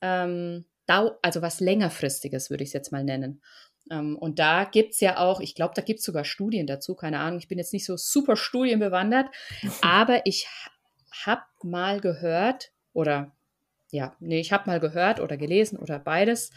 ähm, 0.00 0.64
also 0.86 1.42
was 1.42 1.60
längerfristiges, 1.60 2.50
würde 2.50 2.64
ich 2.64 2.70
es 2.70 2.74
jetzt 2.74 2.92
mal 2.92 3.04
nennen. 3.04 3.40
Ähm, 3.90 4.16
und 4.16 4.38
da 4.38 4.64
gibt 4.64 4.94
es 4.94 5.00
ja 5.00 5.18
auch, 5.18 5.40
ich 5.40 5.54
glaube, 5.54 5.74
da 5.74 5.82
gibt 5.82 6.00
es 6.00 6.04
sogar 6.04 6.24
Studien 6.24 6.66
dazu, 6.66 6.94
keine 6.94 7.18
Ahnung, 7.20 7.38
ich 7.38 7.48
bin 7.48 7.58
jetzt 7.58 7.72
nicht 7.72 7.86
so 7.86 7.96
super 7.96 8.36
studienbewandert, 8.36 9.26
aber 9.82 10.26
ich 10.26 10.48
habe 11.24 11.42
mal 11.62 12.00
gehört, 12.00 12.72
oder 12.92 13.32
ja, 13.90 14.16
nee, 14.20 14.40
ich 14.40 14.52
habe 14.52 14.68
mal 14.68 14.80
gehört 14.80 15.20
oder 15.20 15.36
gelesen 15.36 15.78
oder 15.78 15.98
beides, 15.98 16.50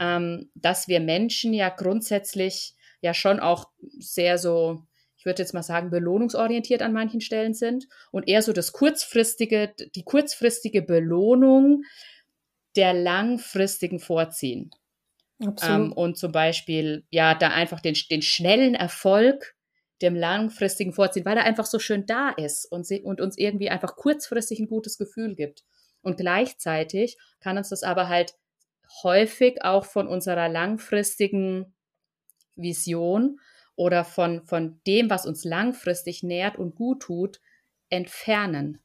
ähm, 0.00 0.50
dass 0.54 0.88
wir 0.88 1.00
Menschen 1.00 1.54
ja 1.54 1.68
grundsätzlich 1.68 2.74
ja 3.00 3.14
schon 3.14 3.40
auch 3.40 3.70
sehr 3.98 4.38
so, 4.38 4.82
ich 5.16 5.24
würde 5.24 5.42
jetzt 5.42 5.54
mal 5.54 5.62
sagen, 5.62 5.90
belohnungsorientiert 5.90 6.82
an 6.82 6.92
manchen 6.92 7.20
Stellen 7.20 7.54
sind 7.54 7.86
und 8.10 8.28
eher 8.28 8.42
so 8.42 8.52
das 8.52 8.72
kurzfristige, 8.72 9.74
die 9.94 10.04
kurzfristige 10.04 10.82
Belohnung 10.82 11.84
der 12.76 12.92
langfristigen 12.92 14.00
vorziehen. 14.00 14.70
Ähm, 15.62 15.92
und 15.92 16.16
zum 16.16 16.32
Beispiel, 16.32 17.04
ja, 17.10 17.34
da 17.34 17.48
einfach 17.48 17.80
den, 17.80 17.94
den 18.10 18.22
schnellen 18.22 18.74
Erfolg 18.74 19.54
dem 20.02 20.14
langfristigen 20.16 20.92
vorziehen, 20.92 21.24
weil 21.24 21.36
er 21.36 21.44
einfach 21.44 21.66
so 21.66 21.78
schön 21.78 22.06
da 22.06 22.30
ist 22.30 22.70
und, 22.70 22.86
sie, 22.86 23.02
und 23.02 23.20
uns 23.20 23.38
irgendwie 23.38 23.70
einfach 23.70 23.96
kurzfristig 23.96 24.58
ein 24.58 24.66
gutes 24.66 24.98
Gefühl 24.98 25.34
gibt. 25.34 25.64
Und 26.02 26.18
gleichzeitig 26.18 27.16
kann 27.40 27.56
uns 27.56 27.70
das 27.70 27.82
aber 27.82 28.08
halt 28.08 28.34
häufig 29.02 29.62
auch 29.62 29.84
von 29.84 30.06
unserer 30.06 30.48
langfristigen 30.48 31.74
Vision 32.56 33.40
oder 33.76 34.04
von, 34.04 34.44
von 34.44 34.80
dem, 34.86 35.10
was 35.10 35.26
uns 35.26 35.44
langfristig 35.44 36.22
nährt 36.22 36.58
und 36.58 36.74
gut 36.74 37.02
tut, 37.02 37.40
entfernen, 37.88 38.80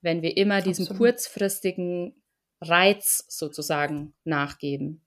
wenn 0.00 0.22
wir 0.22 0.36
immer 0.36 0.62
diesem 0.62 0.84
Absolut. 0.84 0.98
kurzfristigen 0.98 2.21
Reiz 2.62 3.24
sozusagen 3.28 4.14
nachgeben. 4.24 5.02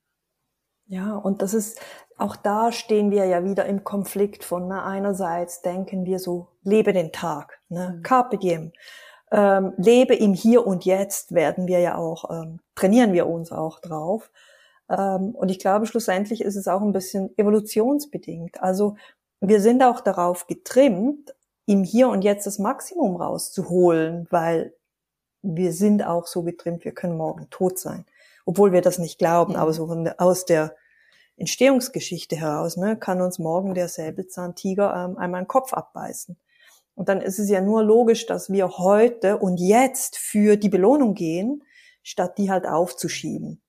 Ja, 0.87 1.15
und 1.15 1.41
das 1.41 1.53
ist, 1.53 1.79
auch 2.17 2.35
da 2.35 2.71
stehen 2.71 3.09
wir 3.09 3.25
ja 3.25 3.43
wieder 3.43 3.65
im 3.65 3.83
Konflikt 3.83 4.43
von, 4.43 4.67
ne, 4.67 4.83
einerseits 4.83 5.61
denken 5.61 6.05
wir 6.05 6.19
so, 6.19 6.47
lebe 6.63 6.93
den 6.93 7.11
Tag, 7.11 7.59
ne, 7.69 7.95
mhm. 7.97 8.03
carpe 8.03 8.37
diem, 8.37 8.71
ähm, 9.31 9.73
lebe 9.77 10.15
im 10.15 10.33
Hier 10.33 10.67
und 10.67 10.85
Jetzt 10.85 11.33
werden 11.33 11.67
wir 11.67 11.79
ja 11.79 11.97
auch, 11.97 12.29
ähm, 12.29 12.59
trainieren 12.75 13.13
wir 13.13 13.27
uns 13.27 13.51
auch 13.51 13.79
drauf. 13.79 14.29
Ähm, 14.89 15.33
und 15.33 15.49
ich 15.49 15.57
glaube, 15.57 15.87
schlussendlich 15.87 16.41
ist 16.41 16.55
es 16.55 16.67
auch 16.67 16.81
ein 16.81 16.93
bisschen 16.93 17.35
evolutionsbedingt. 17.37 18.61
Also 18.61 18.95
wir 19.41 19.61
sind 19.61 19.83
auch 19.83 20.01
darauf 20.01 20.45
getrimmt, 20.45 21.33
im 21.65 21.83
Hier 21.83 22.09
und 22.09 22.23
Jetzt 22.23 22.45
das 22.45 22.59
Maximum 22.59 23.15
rauszuholen, 23.15 24.27
weil 24.29 24.75
wir 25.45 25.73
sind 25.73 26.03
auch 26.03 26.27
so 26.27 26.43
getrimmt, 26.43 26.85
wir 26.85 26.93
können 26.93 27.17
morgen 27.17 27.47
tot 27.49 27.79
sein 27.79 28.05
obwohl 28.45 28.71
wir 28.71 28.81
das 28.81 28.99
nicht 28.99 29.17
glauben, 29.17 29.53
mhm. 29.53 29.59
aber 29.59 29.73
so 29.73 29.87
von, 29.87 30.07
aus 30.17 30.45
der 30.45 30.75
Entstehungsgeschichte 31.37 32.37
heraus, 32.37 32.77
ne, 32.77 32.97
kann 32.97 33.21
uns 33.21 33.39
morgen 33.39 33.73
der 33.73 33.89
Säbelzahntiger 33.89 34.95
ähm, 34.95 35.17
einmal 35.17 35.41
den 35.41 35.47
Kopf 35.47 35.73
abbeißen. 35.73 36.37
Und 36.93 37.09
dann 37.09 37.19
ist 37.19 37.39
es 37.39 37.49
ja 37.49 37.59
nur 37.59 37.83
logisch, 37.83 38.25
dass 38.25 38.49
wir 38.49 38.77
heute 38.77 39.37
und 39.37 39.59
jetzt 39.59 40.17
für 40.17 40.55
die 40.55 40.69
Belohnung 40.69 41.13
gehen, 41.13 41.63
statt 42.03 42.37
die 42.37 42.49
halt 42.49 42.65
aufzuschieben. 42.65 43.61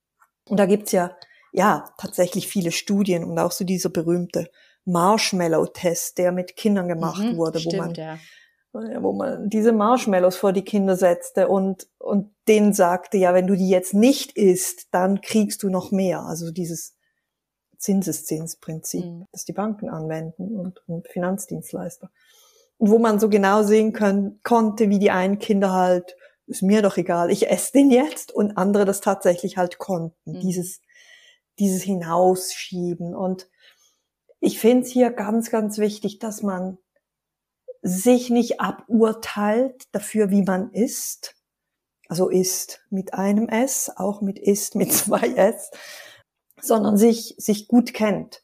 Und 0.47 0.57
da 0.57 0.65
gibt's 0.65 0.93
ja, 0.93 1.17
ja, 1.51 1.89
tatsächlich 1.97 2.47
viele 2.47 2.71
Studien 2.71 3.25
und 3.25 3.37
auch 3.37 3.51
so 3.51 3.65
dieser 3.65 3.89
berühmte 3.89 4.49
Marshmallow-Test, 4.85 6.17
der 6.19 6.31
mit 6.31 6.55
Kindern 6.55 6.87
gemacht 6.87 7.21
mhm, 7.21 7.35
wurde, 7.35 7.59
stimmt, 7.59 7.73
wo 7.73 7.77
man 7.79 7.93
ja 7.95 8.17
wo 8.73 9.13
man 9.13 9.49
diese 9.49 9.71
Marshmallows 9.71 10.35
vor 10.35 10.53
die 10.53 10.63
Kinder 10.63 10.95
setzte 10.95 11.47
und, 11.47 11.87
und 11.97 12.33
denen 12.47 12.73
sagte, 12.73 13.17
ja, 13.17 13.33
wenn 13.33 13.47
du 13.47 13.55
die 13.55 13.69
jetzt 13.69 13.93
nicht 13.93 14.33
isst, 14.33 14.87
dann 14.91 15.21
kriegst 15.21 15.63
du 15.63 15.69
noch 15.69 15.91
mehr. 15.91 16.21
Also 16.21 16.51
dieses 16.51 16.95
Zinseszinsprinzip, 17.77 19.05
mhm. 19.05 19.25
das 19.31 19.45
die 19.45 19.53
Banken 19.53 19.89
anwenden 19.89 20.57
und, 20.57 20.81
und 20.87 21.07
Finanzdienstleister. 21.07 22.11
Und 22.77 22.91
wo 22.91 22.99
man 22.99 23.19
so 23.19 23.29
genau 23.29 23.63
sehen 23.63 23.93
können, 23.93 24.39
konnte, 24.43 24.89
wie 24.89 24.99
die 24.99 25.11
einen 25.11 25.39
Kinder 25.39 25.71
halt, 25.71 26.15
ist 26.45 26.61
mir 26.61 26.81
doch 26.81 26.97
egal, 26.97 27.29
ich 27.31 27.49
esse 27.49 27.73
den 27.73 27.91
jetzt 27.91 28.31
und 28.31 28.57
andere 28.57 28.85
das 28.85 29.01
tatsächlich 29.01 29.57
halt 29.57 29.77
konnten. 29.79 30.33
Mhm. 30.33 30.39
Dieses, 30.39 30.81
dieses 31.59 31.81
Hinausschieben. 31.83 33.15
Und 33.15 33.49
ich 34.39 34.59
finde 34.59 34.85
es 34.85 34.91
hier 34.91 35.09
ganz, 35.11 35.49
ganz 35.49 35.77
wichtig, 35.77 36.19
dass 36.19 36.43
man 36.43 36.77
sich 37.87 38.29
nicht 38.29 38.59
aburteilt 38.59 39.87
dafür, 39.93 40.29
wie 40.29 40.43
man 40.43 40.71
ist. 40.71 41.35
Also 42.09 42.29
ist 42.29 42.81
mit 42.89 43.13
einem 43.13 43.47
S, 43.47 43.91
auch 43.95 44.21
mit 44.21 44.39
ist 44.39 44.75
mit 44.75 44.91
zwei 44.93 45.27
S, 45.35 45.71
sondern 46.61 46.97
sich, 46.97 47.35
sich 47.37 47.67
gut 47.67 47.93
kennt 47.93 48.43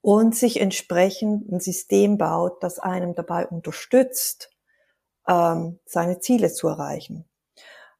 und 0.00 0.36
sich 0.36 0.60
entsprechend 0.60 1.50
ein 1.50 1.60
System 1.60 2.16
baut, 2.16 2.62
das 2.62 2.78
einem 2.78 3.14
dabei 3.14 3.46
unterstützt, 3.46 4.50
ähm, 5.26 5.80
seine 5.84 6.20
Ziele 6.20 6.52
zu 6.52 6.68
erreichen. 6.68 7.28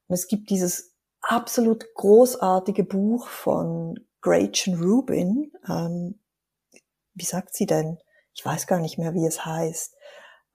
Und 0.07 0.13
es 0.13 0.27
gibt 0.27 0.49
dieses 0.49 0.93
absolut 1.21 1.85
großartige 1.95 2.85
Buch 2.85 3.27
von 3.27 3.99
Gretchen 4.21 4.81
Rubin. 4.81 5.51
Ähm, 5.67 6.19
wie 7.13 7.25
sagt 7.25 7.55
sie 7.55 7.65
denn? 7.65 7.97
Ich 8.33 8.45
weiß 8.45 8.67
gar 8.67 8.79
nicht 8.79 8.97
mehr, 8.97 9.13
wie 9.13 9.25
es 9.25 9.43
heißt. 9.43 9.96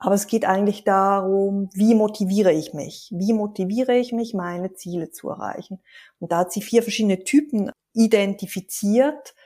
Aber 0.04 0.16
es 0.16 0.26
geht 0.26 0.44
eigentlich 0.44 0.82
darum, 0.82 1.70
wie 1.74 1.94
motiviere 1.94 2.52
ich 2.52 2.74
mich? 2.74 3.08
Wie 3.14 3.32
motiviere 3.32 3.96
ich 3.96 4.10
mich, 4.10 4.34
meine 4.34 4.74
Ziele 4.74 5.12
zu 5.12 5.30
erreichen? 5.30 5.80
Und 6.18 6.32
da 6.32 6.38
hat 6.38 6.52
sie 6.52 6.60
vier 6.60 6.82
verschiedene 6.82 7.22
Typen 7.22 7.70
identifiziert, 7.92 9.36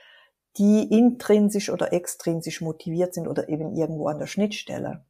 die 0.57 0.81
intrinsisch 0.91 1.69
oder 1.69 1.93
extrinsisch 1.93 2.61
motiviert 2.61 3.13
sind 3.13 3.27
oder 3.27 3.49
eben 3.49 3.75
irgendwo 3.75 4.07
an 4.07 4.17
der 4.17 4.25
Schnittstelle. 4.25 5.05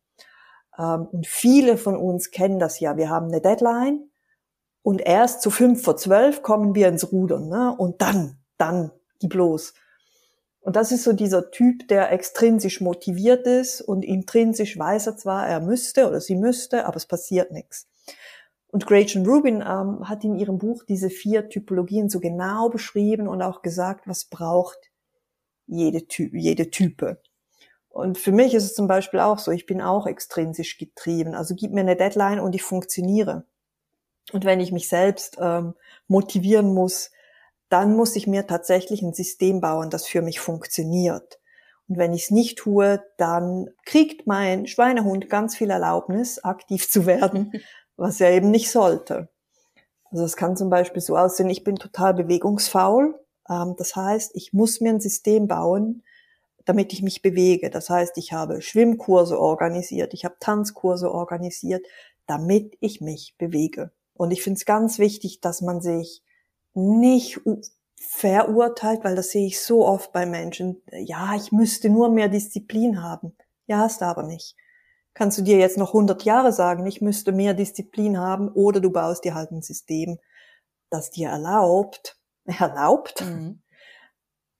Ähm, 0.78 1.08
und 1.14 1.28
viele 1.28 1.78
von 1.78 1.96
uns 1.96 2.32
kennen 2.32 2.60
das 2.60 2.82
ja. 2.82 2.98
Wir 2.98 3.10
haben 3.10 3.28
eine 3.28 3.40
Deadline 3.40 4.10
und 4.82 5.00
erst 5.00 5.42
zu 5.42 5.50
fünf 5.50 5.82
vor 5.82 5.96
zwölf 5.96 6.42
kommen 6.42 6.76
wir 6.76 6.90
ins 6.90 7.10
Rudern. 7.10 7.48
Ne? 7.48 7.74
Und 7.78 8.02
dann, 8.02 8.38
dann, 8.58 8.92
gib 9.20 9.34
los. 9.34 9.74
Und 10.68 10.76
das 10.76 10.92
ist 10.92 11.06
so 11.06 11.14
dieser 11.14 11.50
Typ, 11.50 11.88
der 11.88 12.12
extrinsisch 12.12 12.82
motiviert 12.82 13.48
ist 13.48 13.80
und 13.80 14.04
intrinsisch 14.04 14.78
weiß 14.78 15.08
er 15.08 15.16
zwar, 15.16 15.48
er 15.48 15.62
müsste 15.62 16.10
oder 16.10 16.20
sie 16.20 16.36
müsste, 16.36 16.86
aber 16.86 16.98
es 16.98 17.06
passiert 17.06 17.54
nichts. 17.54 17.88
Und 18.68 18.86
Gretchen 18.86 19.26
Rubin 19.26 19.62
ähm, 19.62 20.10
hat 20.10 20.26
in 20.26 20.36
ihrem 20.36 20.58
Buch 20.58 20.84
diese 20.84 21.10
vier 21.10 21.48
Typologien 21.48 22.10
so 22.10 22.20
genau 22.20 22.68
beschrieben 22.68 23.30
und 23.30 23.42
auch 23.42 23.62
gesagt, 23.62 24.10
was 24.10 24.26
braucht 24.26 24.92
jede, 25.68 26.06
Ty 26.06 26.32
jede 26.34 26.70
Type. 26.70 27.22
Und 27.88 28.18
für 28.18 28.34
mich 28.34 28.54
ist 28.54 28.66
es 28.66 28.76
zum 28.76 28.90
Beispiel 28.90 29.22
auch 29.22 29.40
so, 29.40 29.52
ich 29.52 29.68
bin 29.68 29.82
auch 29.82 30.06
extrinsisch 30.06 30.78
getrieben. 30.78 31.34
Also 31.34 31.56
gib 31.56 31.72
mir 31.72 31.80
eine 31.80 31.96
Deadline 31.96 32.42
und 32.42 32.54
ich 32.56 32.64
funktioniere. 32.64 33.46
Und 34.34 34.44
wenn 34.44 34.60
ich 34.60 34.74
mich 34.74 34.90
selbst 34.90 35.38
ähm, 35.40 35.76
motivieren 36.10 36.74
muss, 36.74 37.12
dann 37.70 37.96
muss 37.96 38.16
ich 38.16 38.28
mir 38.28 38.48
tatsächlich 38.48 39.02
ein 39.02 39.14
System 39.14 39.62
bauen, 39.62 39.90
das 39.90 40.08
für 40.08 40.22
mich 40.22 40.40
funktioniert. 40.40 41.40
Und 41.88 41.98
wenn 41.98 42.14
ich 42.14 42.24
es 42.24 42.32
nicht 42.32 42.58
tue, 42.58 43.04
dann 43.18 43.70
kriegt 43.86 44.28
mein 44.28 44.68
Schweinehund 44.68 45.30
ganz 45.30 45.56
viel 45.56 45.70
Erlaubnis, 45.70 46.44
aktiv 46.44 46.90
zu 46.90 47.06
werden, 47.06 47.52
was 47.98 48.20
er 48.20 48.32
eben 48.32 48.52
nicht 48.52 48.72
sollte. 48.72 49.30
Also 50.12 50.24
es 50.24 50.36
kann 50.36 50.56
zum 50.56 50.70
Beispiel 50.70 51.02
so 51.02 51.18
aussehen, 51.18 51.50
ich 51.50 51.64
bin 51.64 51.76
total 51.76 52.14
bewegungsfaul. 52.14 53.20
Ähm, 53.50 53.76
das 53.78 53.96
heißt, 53.96 54.32
ich 54.36 54.54
muss 54.54 54.82
mir 54.82 54.90
ein 54.90 55.02
System 55.02 55.48
bauen, 55.48 56.04
damit 56.66 56.92
ich 56.94 57.02
mich 57.02 57.22
bewege. 57.22 57.70
Das 57.70 57.90
heißt, 57.90 58.18
ich 58.18 58.34
habe 58.34 58.62
Schwimmkurse 58.62 59.40
organisiert, 59.40 60.14
ich 60.14 60.26
habe 60.26 60.36
Tanzkurse 60.40 61.12
organisiert, 61.12 61.86
damit 62.26 62.78
ich 62.82 63.00
mich 63.00 63.36
bewege. 63.38 63.92
Und 64.14 64.32
ich 64.32 64.42
finde 64.44 64.58
es 64.58 64.66
ganz 64.66 65.00
wichtig, 65.00 65.40
dass 65.42 65.62
man 65.62 65.82
sich 65.82 66.24
nicht 66.78 67.42
verurteilt, 67.96 69.04
weil 69.04 69.16
das 69.16 69.32
sehe 69.32 69.48
ich 69.48 69.62
so 69.62 69.86
oft 69.86 70.14
bei 70.14 70.26
Menschen. 70.26 70.82
Ja, 70.92 71.36
ich 71.36 71.52
müsste 71.52 71.90
nur 71.90 72.10
mehr 72.10 72.30
Disziplin 72.30 73.04
haben. 73.04 73.36
Ja, 73.66 73.80
hast 73.80 74.02
du 74.02 74.06
aber 74.06 74.24
nicht. 74.24 74.56
Kannst 75.14 75.40
du 75.40 75.42
dir 75.42 75.58
jetzt 75.58 75.78
noch 75.78 75.90
100 75.90 76.24
Jahre 76.24 76.54
sagen, 76.54 76.86
ich 76.86 77.02
müsste 77.02 77.32
mehr 77.32 77.56
Disziplin 77.56 78.20
haben 78.20 78.50
oder 78.50 78.80
du 78.80 78.92
baust 78.92 79.24
dir 79.24 79.34
halt 79.34 79.52
ein 79.52 79.64
System, 79.64 80.20
das 80.92 81.10
dir 81.10 81.30
erlaubt, 81.30 82.20
erlaubt, 82.46 83.22
mhm. 83.22 83.64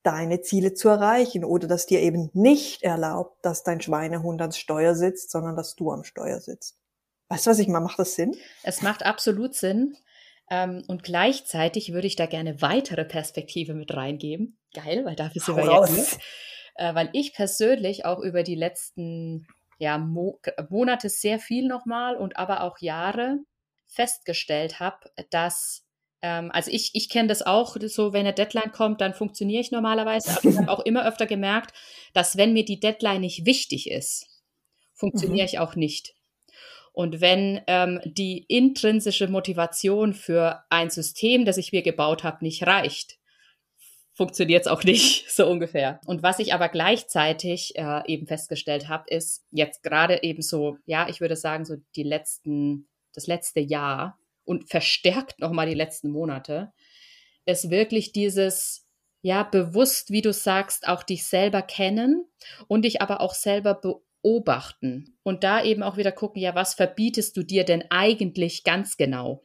deine 0.02 0.40
Ziele 0.42 0.74
zu 0.74 0.88
erreichen 0.88 1.44
oder 1.44 1.68
das 1.68 1.86
dir 1.86 2.00
eben 2.00 2.30
nicht 2.34 2.82
erlaubt, 2.82 3.38
dass 3.42 3.62
dein 3.62 3.80
Schweinehund 3.80 4.40
ans 4.40 4.58
Steuer 4.58 4.96
sitzt, 4.96 5.30
sondern 5.30 5.54
dass 5.54 5.76
du 5.76 5.92
am 5.92 6.02
Steuer 6.02 6.40
sitzt. 6.40 6.76
Weißt 7.28 7.46
du, 7.46 7.50
was 7.50 7.58
ich 7.60 7.68
mal? 7.68 7.80
Macht 7.80 7.98
das 7.98 8.14
Sinn? 8.14 8.34
Es 8.62 8.82
macht 8.82 9.04
absolut 9.04 9.54
Sinn. 9.54 9.96
Ähm, 10.50 10.82
und 10.88 11.02
gleichzeitig 11.02 11.92
würde 11.92 12.06
ich 12.06 12.16
da 12.16 12.26
gerne 12.26 12.62
weitere 12.62 13.04
Perspektive 13.04 13.74
mit 13.74 13.94
reingeben. 13.94 14.58
Geil, 14.74 15.04
weil 15.04 15.16
dafür 15.16 15.42
sind 15.42 15.56
wir 15.56 15.64
ja 15.64 15.86
hier. 15.86 16.06
Äh, 16.76 16.94
weil 16.94 17.10
ich 17.12 17.34
persönlich 17.34 18.04
auch 18.04 18.20
über 18.20 18.42
die 18.42 18.54
letzten 18.54 19.46
ja, 19.78 19.98
Mo 19.98 20.40
Monate 20.70 21.08
sehr 21.08 21.38
viel 21.38 21.66
nochmal 21.66 22.16
und 22.16 22.36
aber 22.36 22.62
auch 22.62 22.78
Jahre 22.78 23.38
festgestellt 23.86 24.80
habe, 24.80 25.10
dass 25.30 25.84
ähm, 26.22 26.50
also 26.52 26.70
ich, 26.70 26.90
ich 26.94 27.08
kenne 27.08 27.28
das 27.28 27.42
auch, 27.42 27.76
so 27.80 28.12
wenn 28.12 28.20
eine 28.20 28.34
Deadline 28.34 28.72
kommt, 28.72 29.00
dann 29.00 29.14
funktioniere 29.14 29.60
ich 29.60 29.70
normalerweise. 29.70 30.30
Aber 30.30 30.48
ich 30.48 30.58
habe 30.58 30.70
auch 30.70 30.80
immer 30.80 31.06
öfter 31.06 31.26
gemerkt, 31.26 31.72
dass 32.12 32.36
wenn 32.36 32.52
mir 32.52 32.64
die 32.64 32.80
Deadline 32.80 33.20
nicht 33.20 33.46
wichtig 33.46 33.90
ist, 33.90 34.26
funktioniere 34.94 35.44
mhm. 35.44 35.48
ich 35.48 35.58
auch 35.58 35.76
nicht. 35.76 36.14
Und 36.98 37.20
wenn 37.20 37.60
ähm, 37.68 38.00
die 38.04 38.44
intrinsische 38.48 39.28
Motivation 39.28 40.14
für 40.14 40.64
ein 40.68 40.90
System, 40.90 41.44
das 41.44 41.56
ich 41.56 41.70
mir 41.70 41.82
gebaut 41.82 42.24
habe, 42.24 42.38
nicht 42.44 42.66
reicht, 42.66 43.20
funktioniert 44.14 44.62
es 44.62 44.66
auch 44.66 44.82
nicht, 44.82 45.30
so 45.30 45.48
ungefähr. 45.48 46.00
Und 46.06 46.24
was 46.24 46.40
ich 46.40 46.52
aber 46.52 46.68
gleichzeitig 46.68 47.76
äh, 47.76 48.02
eben 48.12 48.26
festgestellt 48.26 48.88
habe, 48.88 49.04
ist 49.06 49.46
jetzt 49.52 49.84
gerade 49.84 50.24
eben 50.24 50.42
so, 50.42 50.76
ja, 50.86 51.08
ich 51.08 51.20
würde 51.20 51.36
sagen, 51.36 51.64
so 51.64 51.76
die 51.94 52.02
letzten, 52.02 52.88
das 53.14 53.28
letzte 53.28 53.60
Jahr 53.60 54.18
und 54.44 54.68
verstärkt 54.68 55.38
nochmal 55.38 55.68
die 55.68 55.74
letzten 55.74 56.10
Monate, 56.10 56.72
ist 57.46 57.70
wirklich 57.70 58.10
dieses, 58.10 58.88
ja, 59.22 59.44
bewusst, 59.44 60.10
wie 60.10 60.22
du 60.22 60.32
sagst, 60.32 60.88
auch 60.88 61.04
dich 61.04 61.26
selber 61.26 61.62
kennen 61.62 62.26
und 62.66 62.84
dich 62.84 63.00
aber 63.00 63.20
auch 63.20 63.34
selber 63.34 63.74
beobachten. 63.74 64.07
Und 65.22 65.44
da 65.44 65.62
eben 65.62 65.82
auch 65.82 65.96
wieder 65.96 66.12
gucken, 66.12 66.40
ja, 66.40 66.54
was 66.54 66.74
verbietest 66.74 67.36
du 67.36 67.42
dir 67.42 67.64
denn 67.64 67.84
eigentlich 67.90 68.64
ganz 68.64 68.96
genau? 68.96 69.42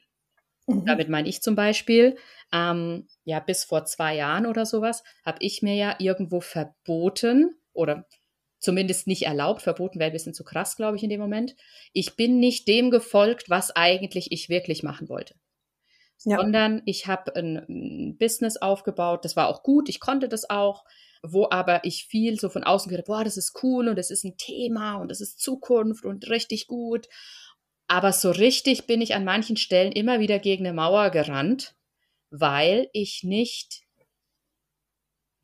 Mhm. 0.68 0.86
Damit 0.86 1.10
meine 1.10 1.28
ich 1.28 1.42
zum 1.42 1.56
Beispiel, 1.56 2.18
ähm, 2.52 3.08
ja, 3.24 3.40
bis 3.40 3.64
vor 3.64 3.86
zwei 3.86 4.16
Jahren 4.16 4.46
oder 4.46 4.66
sowas, 4.66 5.04
habe 5.26 5.38
ich 5.42 5.62
mir 5.62 5.76
ja 5.76 5.96
irgendwo 6.00 6.40
verboten 6.40 7.56
oder 7.74 8.06
zumindest 8.60 9.08
nicht 9.08 9.24
erlaubt, 9.24 9.62
verboten 9.62 10.00
wäre 10.00 10.10
ein 10.10 10.14
bisschen 10.14 10.34
zu 10.34 10.44
krass, 10.44 10.78
glaube 10.78 10.96
ich, 10.96 11.04
in 11.04 11.10
dem 11.10 11.20
Moment. 11.20 11.56
Ich 11.92 12.16
bin 12.16 12.40
nicht 12.40 12.68
dem 12.68 12.92
gefolgt, 12.92 13.50
was 13.50 13.76
eigentlich 13.76 14.32
ich 14.32 14.48
wirklich 14.48 14.84
machen 14.84 15.10
wollte. 15.10 15.36
Ja. 16.24 16.38
Sondern 16.38 16.82
ich 16.86 17.08
habe 17.08 17.36
ein 17.36 18.16
Business 18.18 18.56
aufgebaut, 18.56 19.26
das 19.26 19.36
war 19.36 19.50
auch 19.50 19.64
gut, 19.64 19.90
ich 19.90 20.00
konnte 20.00 20.30
das 20.30 20.50
auch, 20.50 20.86
wo 21.24 21.48
aber 21.50 21.86
ich 21.86 22.06
viel 22.06 22.40
so 22.40 22.50
von 22.50 22.64
außen 22.64 22.90
gehört, 22.90 23.08
boah, 23.08 23.24
das 23.24 23.38
ist 23.38 23.64
cool 23.64 23.88
und 23.88 23.96
das 23.96 24.12
ist 24.12 24.26
ein 24.26 24.38
Thema 24.38 24.96
und 24.98 25.10
das 25.10 25.22
ist 25.22 25.40
Zukunft 25.40 26.06
und 26.06 26.30
richtig 26.30 26.68
gut. 26.68 27.08
Aber 27.88 28.12
so 28.12 28.32
richtig 28.32 28.88
bin 28.88 29.02
ich 29.02 29.16
an 29.16 29.26
manchen 29.26 29.58
Stellen 29.58 29.92
immer 29.92 30.20
wieder 30.20 30.40
gegen 30.40 30.66
eine 30.66 30.74
Mauer 30.74 31.10
gerannt, 31.10 31.76
weil 32.30 32.90
ich 32.94 33.24
nicht 33.24 33.84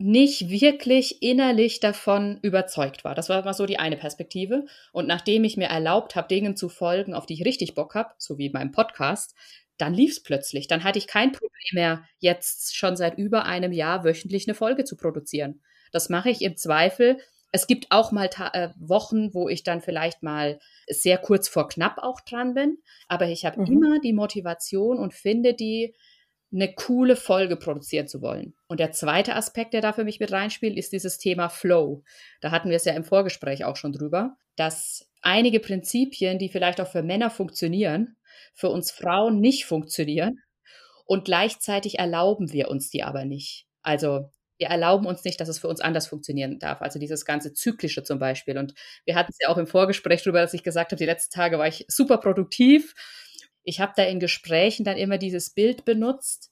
nicht 0.01 0.49
wirklich 0.49 1.21
innerlich 1.21 1.81
davon 1.81 2.39
überzeugt 2.41 3.03
war. 3.03 3.15
Das 3.15 3.27
war 3.27 3.43
mal 3.43 3.53
so 3.53 3.65
die 3.65 3.79
eine 3.79 3.97
Perspektive. 3.97 4.65
Und 4.93 5.07
nachdem 5.07 5.43
ich 5.43 5.57
mir 5.57 5.67
erlaubt 5.67 6.15
habe, 6.15 6.29
Dingen 6.29 6.55
zu 6.55 6.69
folgen, 6.69 7.13
auf 7.13 7.25
die 7.25 7.33
ich 7.33 7.43
richtig 7.45 7.75
Bock 7.75 7.95
habe, 7.95 8.13
so 8.17 8.37
wie 8.37 8.49
meinem 8.49 8.71
Podcast, 8.71 9.35
dann 9.77 9.93
lief 9.93 10.11
es 10.11 10.23
plötzlich. 10.23 10.67
Dann 10.67 10.85
hatte 10.85 10.99
ich 10.99 11.07
kein 11.07 11.33
Problem 11.33 11.51
mehr, 11.73 12.05
jetzt 12.19 12.77
schon 12.77 12.95
seit 12.95 13.17
über 13.17 13.45
einem 13.45 13.73
Jahr 13.73 14.05
wöchentlich 14.05 14.47
eine 14.47 14.55
Folge 14.55 14.85
zu 14.85 14.95
produzieren. 14.95 15.61
Das 15.91 16.09
mache 16.09 16.29
ich 16.29 16.41
im 16.41 16.57
Zweifel. 16.57 17.17
Es 17.51 17.67
gibt 17.67 17.87
auch 17.89 18.11
mal 18.11 18.29
äh, 18.53 18.69
Wochen, 18.79 19.33
wo 19.33 19.49
ich 19.49 19.63
dann 19.63 19.81
vielleicht 19.81 20.21
mal 20.21 20.59
sehr 20.87 21.17
kurz 21.17 21.47
vor 21.47 21.67
knapp 21.67 21.97
auch 21.97 22.21
dran 22.21 22.53
bin, 22.53 22.77
aber 23.07 23.27
ich 23.27 23.45
habe 23.45 23.61
mhm. 23.61 23.67
immer 23.67 23.99
die 23.99 24.13
Motivation 24.13 24.99
und 24.99 25.13
finde 25.13 25.53
die 25.53 25.95
eine 26.51 26.73
coole 26.73 27.15
Folge 27.15 27.55
produzieren 27.57 28.07
zu 28.07 28.21
wollen. 28.21 28.55
Und 28.67 28.79
der 28.79 28.91
zweite 28.91 29.35
Aspekt, 29.35 29.73
der 29.73 29.81
da 29.81 29.93
für 29.93 30.03
mich 30.03 30.19
mit 30.19 30.31
reinspielt, 30.31 30.77
ist 30.77 30.91
dieses 30.91 31.19
Thema 31.19 31.49
Flow. 31.49 32.03
Da 32.41 32.51
hatten 32.51 32.69
wir 32.69 32.77
es 32.77 32.85
ja 32.85 32.93
im 32.93 33.03
Vorgespräch 33.03 33.65
auch 33.65 33.75
schon 33.75 33.93
drüber, 33.93 34.35
dass 34.55 35.07
einige 35.21 35.59
Prinzipien, 35.59 36.39
die 36.39 36.49
vielleicht 36.49 36.81
auch 36.81 36.87
für 36.87 37.03
Männer 37.03 37.29
funktionieren, 37.29 38.17
für 38.53 38.69
uns 38.69 38.91
Frauen 38.91 39.39
nicht 39.39 39.65
funktionieren. 39.65 40.39
Und 41.05 41.25
gleichzeitig 41.25 41.99
erlauben 41.99 42.51
wir 42.51 42.69
uns 42.69 42.89
die 42.89 43.03
aber 43.03 43.25
nicht. 43.25 43.67
Also 43.81 44.29
wir 44.59 44.67
erlauben 44.67 45.07
uns 45.07 45.23
nicht, 45.23 45.39
dass 45.39 45.49
es 45.49 45.59
für 45.59 45.67
uns 45.67 45.81
anders 45.81 46.07
funktionieren 46.07 46.59
darf. 46.59 46.81
Also 46.81 46.99
dieses 46.99 47.25
ganze 47.25 47.53
Zyklische 47.53 48.03
zum 48.03 48.19
Beispiel. 48.19 48.57
Und 48.57 48.73
wir 49.05 49.15
hatten 49.15 49.31
es 49.31 49.37
ja 49.41 49.49
auch 49.49 49.57
im 49.57 49.67
Vorgespräch 49.67 50.21
darüber, 50.21 50.41
dass 50.41 50.53
ich 50.53 50.63
gesagt 50.63 50.91
habe, 50.91 50.99
die 50.99 51.05
letzten 51.05 51.33
Tage 51.33 51.57
war 51.57 51.67
ich 51.67 51.85
super 51.87 52.17
produktiv 52.17 52.93
ich 53.69 53.79
habe 53.79 53.93
da 53.95 54.03
in 54.03 54.19
Gesprächen 54.19 54.83
dann 54.83 54.97
immer 54.97 55.19
dieses 55.19 55.51
Bild 55.51 55.85
benutzt. 55.85 56.51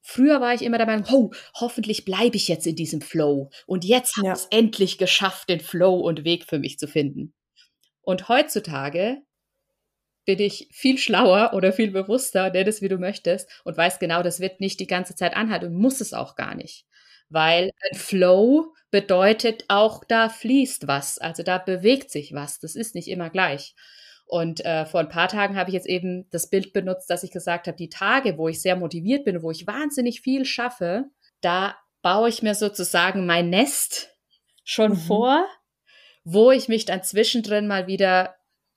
Früher 0.00 0.40
war 0.40 0.54
ich 0.54 0.62
immer 0.62 0.78
der 0.78 0.86
Meinung, 0.86 1.06
oh, 1.12 1.30
hoffentlich 1.60 2.06
bleibe 2.06 2.36
ich 2.36 2.48
jetzt 2.48 2.66
in 2.66 2.76
diesem 2.76 3.02
Flow. 3.02 3.50
Und 3.66 3.84
jetzt 3.84 4.16
habe 4.16 4.28
ich 4.28 4.32
es 4.32 4.46
endlich 4.50 4.96
geschafft, 4.96 5.50
den 5.50 5.60
Flow 5.60 5.96
und 5.96 6.24
Weg 6.24 6.44
für 6.44 6.58
mich 6.58 6.78
zu 6.78 6.88
finden. 6.88 7.34
Und 8.00 8.30
heutzutage 8.30 9.18
bin 10.24 10.38
ich 10.38 10.68
viel 10.72 10.96
schlauer 10.96 11.52
oder 11.52 11.72
viel 11.74 11.90
bewusster, 11.90 12.50
nenn 12.50 12.66
es 12.66 12.80
wie 12.80 12.88
du 12.88 12.96
möchtest, 12.96 13.50
und 13.64 13.76
weiß 13.76 13.98
genau, 13.98 14.22
das 14.22 14.40
wird 14.40 14.60
nicht 14.60 14.80
die 14.80 14.86
ganze 14.86 15.14
Zeit 15.14 15.36
anhalten 15.36 15.66
und 15.66 15.74
muss 15.74 16.00
es 16.00 16.14
auch 16.14 16.36
gar 16.36 16.54
nicht. 16.54 16.86
Weil 17.30 17.72
ein 17.90 17.98
Flow 17.98 18.74
bedeutet 18.90 19.64
auch, 19.68 20.02
da 20.04 20.28
fließt 20.28 20.86
was, 20.86 21.18
also 21.18 21.42
da 21.42 21.58
bewegt 21.58 22.10
sich 22.10 22.32
was. 22.32 22.58
Das 22.58 22.74
ist 22.74 22.94
nicht 22.94 23.08
immer 23.08 23.30
gleich. 23.30 23.74
Und 24.26 24.64
äh, 24.64 24.84
vor 24.84 25.00
ein 25.00 25.08
paar 25.08 25.28
Tagen 25.28 25.56
habe 25.56 25.70
ich 25.70 25.74
jetzt 25.74 25.86
eben 25.86 26.28
das 26.30 26.50
Bild 26.50 26.72
benutzt, 26.72 27.08
dass 27.08 27.22
ich 27.22 27.30
gesagt 27.30 27.66
habe, 27.66 27.76
die 27.76 27.88
Tage, 27.88 28.36
wo 28.36 28.48
ich 28.48 28.60
sehr 28.60 28.76
motiviert 28.76 29.24
bin, 29.24 29.42
wo 29.42 29.50
ich 29.50 29.66
wahnsinnig 29.66 30.20
viel 30.20 30.44
schaffe, 30.44 31.04
da 31.40 31.76
baue 32.02 32.28
ich 32.28 32.42
mir 32.42 32.54
sozusagen 32.54 33.24
mein 33.24 33.48
Nest 33.48 34.10
schon 34.64 34.92
mhm. 34.92 34.96
vor, 34.96 35.46
wo 36.24 36.50
ich 36.50 36.68
mich 36.68 36.84
dann 36.84 37.02
zwischendrin 37.02 37.66
mal 37.66 37.86
wieder 37.86 38.34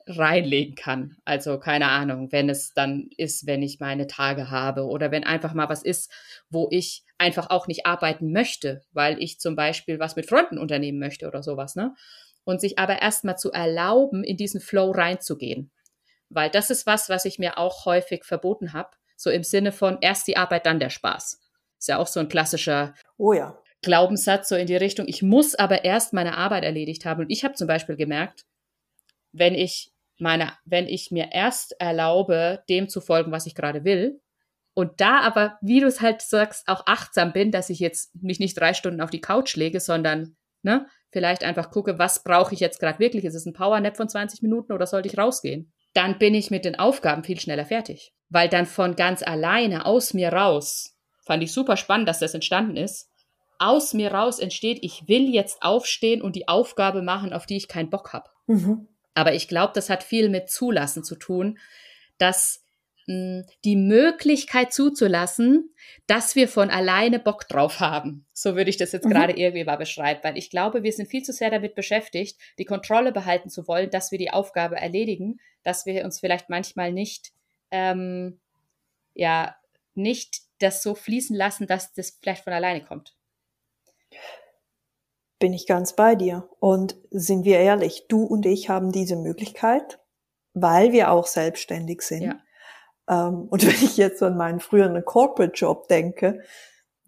reinlegen 0.07 0.75
kann. 0.75 1.17
Also 1.25 1.59
keine 1.59 1.89
Ahnung, 1.89 2.31
wenn 2.31 2.49
es 2.49 2.73
dann 2.73 3.09
ist, 3.17 3.45
wenn 3.45 3.61
ich 3.61 3.79
meine 3.79 4.07
Tage 4.07 4.49
habe 4.49 4.85
oder 4.85 5.11
wenn 5.11 5.23
einfach 5.23 5.53
mal 5.53 5.69
was 5.69 5.83
ist, 5.83 6.11
wo 6.49 6.69
ich 6.71 7.03
einfach 7.21 7.49
auch 7.49 7.67
nicht 7.67 7.85
arbeiten 7.85 8.33
möchte, 8.33 8.81
weil 8.91 9.21
ich 9.21 9.39
zum 9.39 9.55
Beispiel 9.55 9.99
was 9.99 10.15
mit 10.15 10.27
Freunden 10.27 10.57
unternehmen 10.57 10.99
möchte 10.99 11.27
oder 11.27 11.43
sowas, 11.43 11.75
ne? 11.75 11.93
und 12.43 12.59
sich 12.59 12.79
aber 12.79 13.01
erstmal 13.01 13.37
zu 13.37 13.51
erlauben, 13.51 14.23
in 14.23 14.35
diesen 14.35 14.59
Flow 14.59 14.91
reinzugehen. 14.91 15.71
Weil 16.29 16.49
das 16.49 16.69
ist 16.69 16.85
was, 16.85 17.09
was 17.09 17.25
ich 17.25 17.39
mir 17.39 17.57
auch 17.57 17.85
häufig 17.85 18.25
verboten 18.25 18.73
habe. 18.73 18.89
So 19.15 19.29
im 19.29 19.43
Sinne 19.43 19.71
von 19.71 19.99
erst 20.01 20.27
die 20.27 20.37
Arbeit, 20.37 20.65
dann 20.65 20.79
der 20.79 20.89
Spaß. 20.89 21.39
Ist 21.77 21.87
ja 21.87 21.97
auch 21.97 22.07
so 22.07 22.19
ein 22.19 22.29
klassischer 22.29 22.95
oh 23.17 23.33
ja. 23.33 23.57
Glaubenssatz, 23.83 24.49
so 24.49 24.55
in 24.55 24.67
die 24.67 24.75
Richtung, 24.75 25.07
ich 25.07 25.21
muss 25.21 25.55
aber 25.55 25.83
erst 25.83 26.13
meine 26.13 26.37
Arbeit 26.37 26.63
erledigt 26.63 27.05
haben. 27.05 27.21
Und 27.21 27.29
ich 27.29 27.43
habe 27.43 27.55
zum 27.55 27.67
Beispiel 27.67 27.95
gemerkt, 27.95 28.45
wenn 29.31 29.55
ich 29.55 29.91
meine, 30.17 30.53
wenn 30.65 30.87
ich 30.87 31.11
mir 31.11 31.29
erst 31.31 31.75
erlaube, 31.79 32.63
dem 32.69 32.89
zu 32.89 33.01
folgen, 33.01 33.31
was 33.31 33.45
ich 33.45 33.55
gerade 33.55 33.83
will, 33.83 34.21
und 34.73 35.01
da 35.01 35.19
aber, 35.19 35.57
wie 35.61 35.81
du 35.81 35.87
es 35.87 36.01
halt 36.01 36.21
sagst, 36.21 36.67
auch 36.67 36.83
achtsam 36.85 37.33
bin, 37.33 37.51
dass 37.51 37.69
ich 37.69 37.79
jetzt 37.79 38.15
mich 38.15 38.39
nicht 38.39 38.59
drei 38.59 38.73
Stunden 38.73 39.01
auf 39.01 39.09
die 39.09 39.21
Couch 39.21 39.55
lege, 39.55 39.79
sondern 39.79 40.37
ne, 40.63 40.87
vielleicht 41.11 41.43
einfach 41.43 41.71
gucke, 41.71 41.99
was 41.99 42.23
brauche 42.23 42.53
ich 42.53 42.59
jetzt 42.59 42.79
gerade 42.79 42.99
wirklich? 42.99 43.25
Ist 43.25 43.35
es 43.35 43.45
ein 43.45 43.53
Powernap 43.53 43.97
von 43.97 44.07
20 44.07 44.41
Minuten 44.41 44.71
oder 44.71 44.87
sollte 44.87 45.09
ich 45.09 45.17
rausgehen? 45.17 45.73
Dann 45.93 46.17
bin 46.19 46.33
ich 46.33 46.51
mit 46.51 46.63
den 46.63 46.79
Aufgaben 46.79 47.23
viel 47.23 47.39
schneller 47.39 47.65
fertig. 47.65 48.13
Weil 48.29 48.47
dann 48.47 48.65
von 48.65 48.95
ganz 48.95 49.23
alleine 49.23 49.85
aus 49.85 50.13
mir 50.13 50.31
raus, 50.31 50.97
fand 51.25 51.43
ich 51.43 51.51
super 51.51 51.75
spannend, 51.75 52.07
dass 52.07 52.19
das 52.19 52.33
entstanden 52.33 52.77
ist, 52.77 53.09
aus 53.59 53.93
mir 53.93 54.13
raus 54.13 54.39
entsteht, 54.39 54.79
ich 54.81 55.07
will 55.07 55.29
jetzt 55.29 55.61
aufstehen 55.61 56.21
und 56.21 56.35
die 56.35 56.47
Aufgabe 56.47 57.01
machen, 57.01 57.33
auf 57.33 57.45
die 57.45 57.57
ich 57.57 57.67
keinen 57.67 57.89
Bock 57.89 58.13
habe. 58.13 58.29
Mhm. 58.47 58.87
Aber 59.13 59.33
ich 59.33 59.47
glaube, 59.47 59.73
das 59.75 59.89
hat 59.89 60.03
viel 60.03 60.29
mit 60.29 60.49
Zulassen 60.49 61.03
zu 61.03 61.15
tun, 61.15 61.59
dass 62.17 62.60
die 63.63 63.75
Möglichkeit 63.75 64.73
zuzulassen, 64.73 65.73
dass 66.07 66.35
wir 66.35 66.47
von 66.47 66.69
alleine 66.69 67.19
Bock 67.19 67.47
drauf 67.47 67.79
haben. 67.79 68.25
So 68.33 68.55
würde 68.55 68.69
ich 68.69 68.77
das 68.77 68.91
jetzt 68.91 69.05
mhm. 69.05 69.11
gerade 69.11 69.33
irgendwie 69.33 69.63
mal 69.63 69.77
beschreiben, 69.77 70.19
weil 70.23 70.37
ich 70.37 70.49
glaube, 70.49 70.83
wir 70.83 70.91
sind 70.91 71.09
viel 71.09 71.23
zu 71.23 71.33
sehr 71.33 71.49
damit 71.49 71.75
beschäftigt, 71.75 72.39
die 72.57 72.65
Kontrolle 72.65 73.11
behalten 73.11 73.49
zu 73.49 73.67
wollen, 73.67 73.89
dass 73.89 74.11
wir 74.11 74.17
die 74.17 74.31
Aufgabe 74.31 74.77
erledigen, 74.77 75.39
dass 75.63 75.85
wir 75.85 76.03
uns 76.03 76.19
vielleicht 76.19 76.49
manchmal 76.49 76.91
nicht, 76.91 77.31
ähm, 77.71 78.39
ja, 79.13 79.55
nicht 79.93 80.41
das 80.59 80.83
so 80.83 80.95
fließen 80.95 81.35
lassen, 81.35 81.67
dass 81.67 81.93
das 81.93 82.17
vielleicht 82.21 82.43
von 82.43 82.53
alleine 82.53 82.83
kommt. 82.83 83.15
Bin 85.39 85.53
ich 85.53 85.65
ganz 85.65 85.95
bei 85.95 86.15
dir. 86.15 86.47
Und 86.59 86.95
sind 87.09 87.45
wir 87.45 87.59
ehrlich, 87.59 88.05
du 88.07 88.23
und 88.23 88.45
ich 88.45 88.69
haben 88.69 88.91
diese 88.91 89.15
Möglichkeit, 89.15 89.99
weil 90.53 90.91
wir 90.91 91.11
auch 91.11 91.25
selbstständig 91.25 92.01
sind. 92.01 92.21
Ja 92.23 92.31
ähm, 92.33 92.41
und 93.07 93.65
wenn 93.65 93.85
ich 93.85 93.97
jetzt 93.97 94.21
an 94.23 94.37
meinen 94.37 94.59
früheren 94.59 95.03
Corporate-Job 95.03 95.87
denke, 95.87 96.41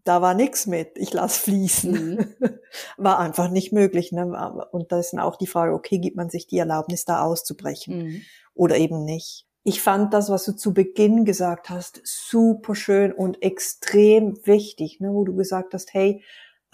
da 0.04 0.22
war 0.22 0.34
nichts 0.34 0.68
mit, 0.68 0.98
ich 0.98 1.14
lass 1.14 1.38
fließen. 1.38 1.92
Mhm. 1.92 2.36
War 2.98 3.20
einfach 3.20 3.50
nicht 3.50 3.72
möglich. 3.72 4.12
Ne? 4.12 4.26
Und 4.72 4.92
da 4.92 5.00
ist 5.00 5.14
dann 5.14 5.22
auch 5.22 5.38
die 5.38 5.48
Frage, 5.48 5.74
okay, 5.74 6.00
gibt 6.00 6.18
man 6.18 6.30
sich 6.30 6.48
die 6.48 6.58
Erlaubnis, 6.58 7.06
da 7.06 7.24
auszubrechen 7.24 7.98
mhm. 7.98 8.22
oder 8.54 8.78
eben 8.78 9.06
nicht. 9.06 9.48
Ich 9.64 9.82
fand 9.82 10.14
das, 10.14 10.30
was 10.30 10.44
du 10.44 10.52
zu 10.54 10.74
Beginn 10.74 11.24
gesagt 11.24 11.70
hast, 11.70 12.02
super 12.04 12.76
schön 12.76 13.14
und 13.14 13.42
extrem 13.42 14.38
wichtig, 14.46 15.00
ne? 15.00 15.14
wo 15.14 15.24
du 15.24 15.34
gesagt 15.36 15.74
hast, 15.74 15.94
hey, 15.94 16.22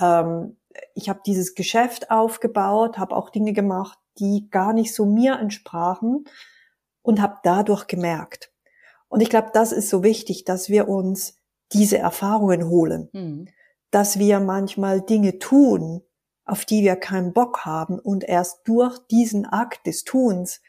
ähm, 0.01 0.57
ich 0.95 1.07
habe 1.07 1.21
dieses 1.23 1.53
Geschäft 1.53 2.09
aufgebaut, 2.09 2.97
habe 2.97 3.15
auch 3.15 3.29
Dinge 3.29 3.53
gemacht, 3.53 3.99
die 4.17 4.47
gar 4.49 4.73
nicht 4.73 4.95
so 4.95 5.05
mir 5.05 5.37
entsprachen 5.39 6.25
und 7.03 7.21
habe 7.21 7.37
dadurch 7.43 7.85
gemerkt, 7.85 8.51
Und 9.09 9.21
ich 9.21 9.29
glaube, 9.29 9.49
das 9.53 9.71
ist 9.71 9.89
so 9.89 10.03
wichtig, 10.03 10.45
dass 10.45 10.69
wir 10.69 10.87
uns 10.87 11.35
diese 11.73 11.97
Erfahrungen 11.97 12.69
holen, 12.69 13.09
mhm. 13.11 13.47
dass 13.91 14.17
wir 14.17 14.39
manchmal 14.39 15.01
Dinge 15.01 15.39
tun, 15.39 16.01
auf 16.45 16.65
die 16.65 16.83
wir 16.83 16.95
keinen 16.95 17.33
Bock 17.33 17.65
haben 17.65 17.99
und 17.99 18.23
erst 18.23 18.61
durch 18.67 18.97
diesen 19.07 19.45
Akt 19.45 19.85
des 19.85 20.03
Tuns 20.03 20.61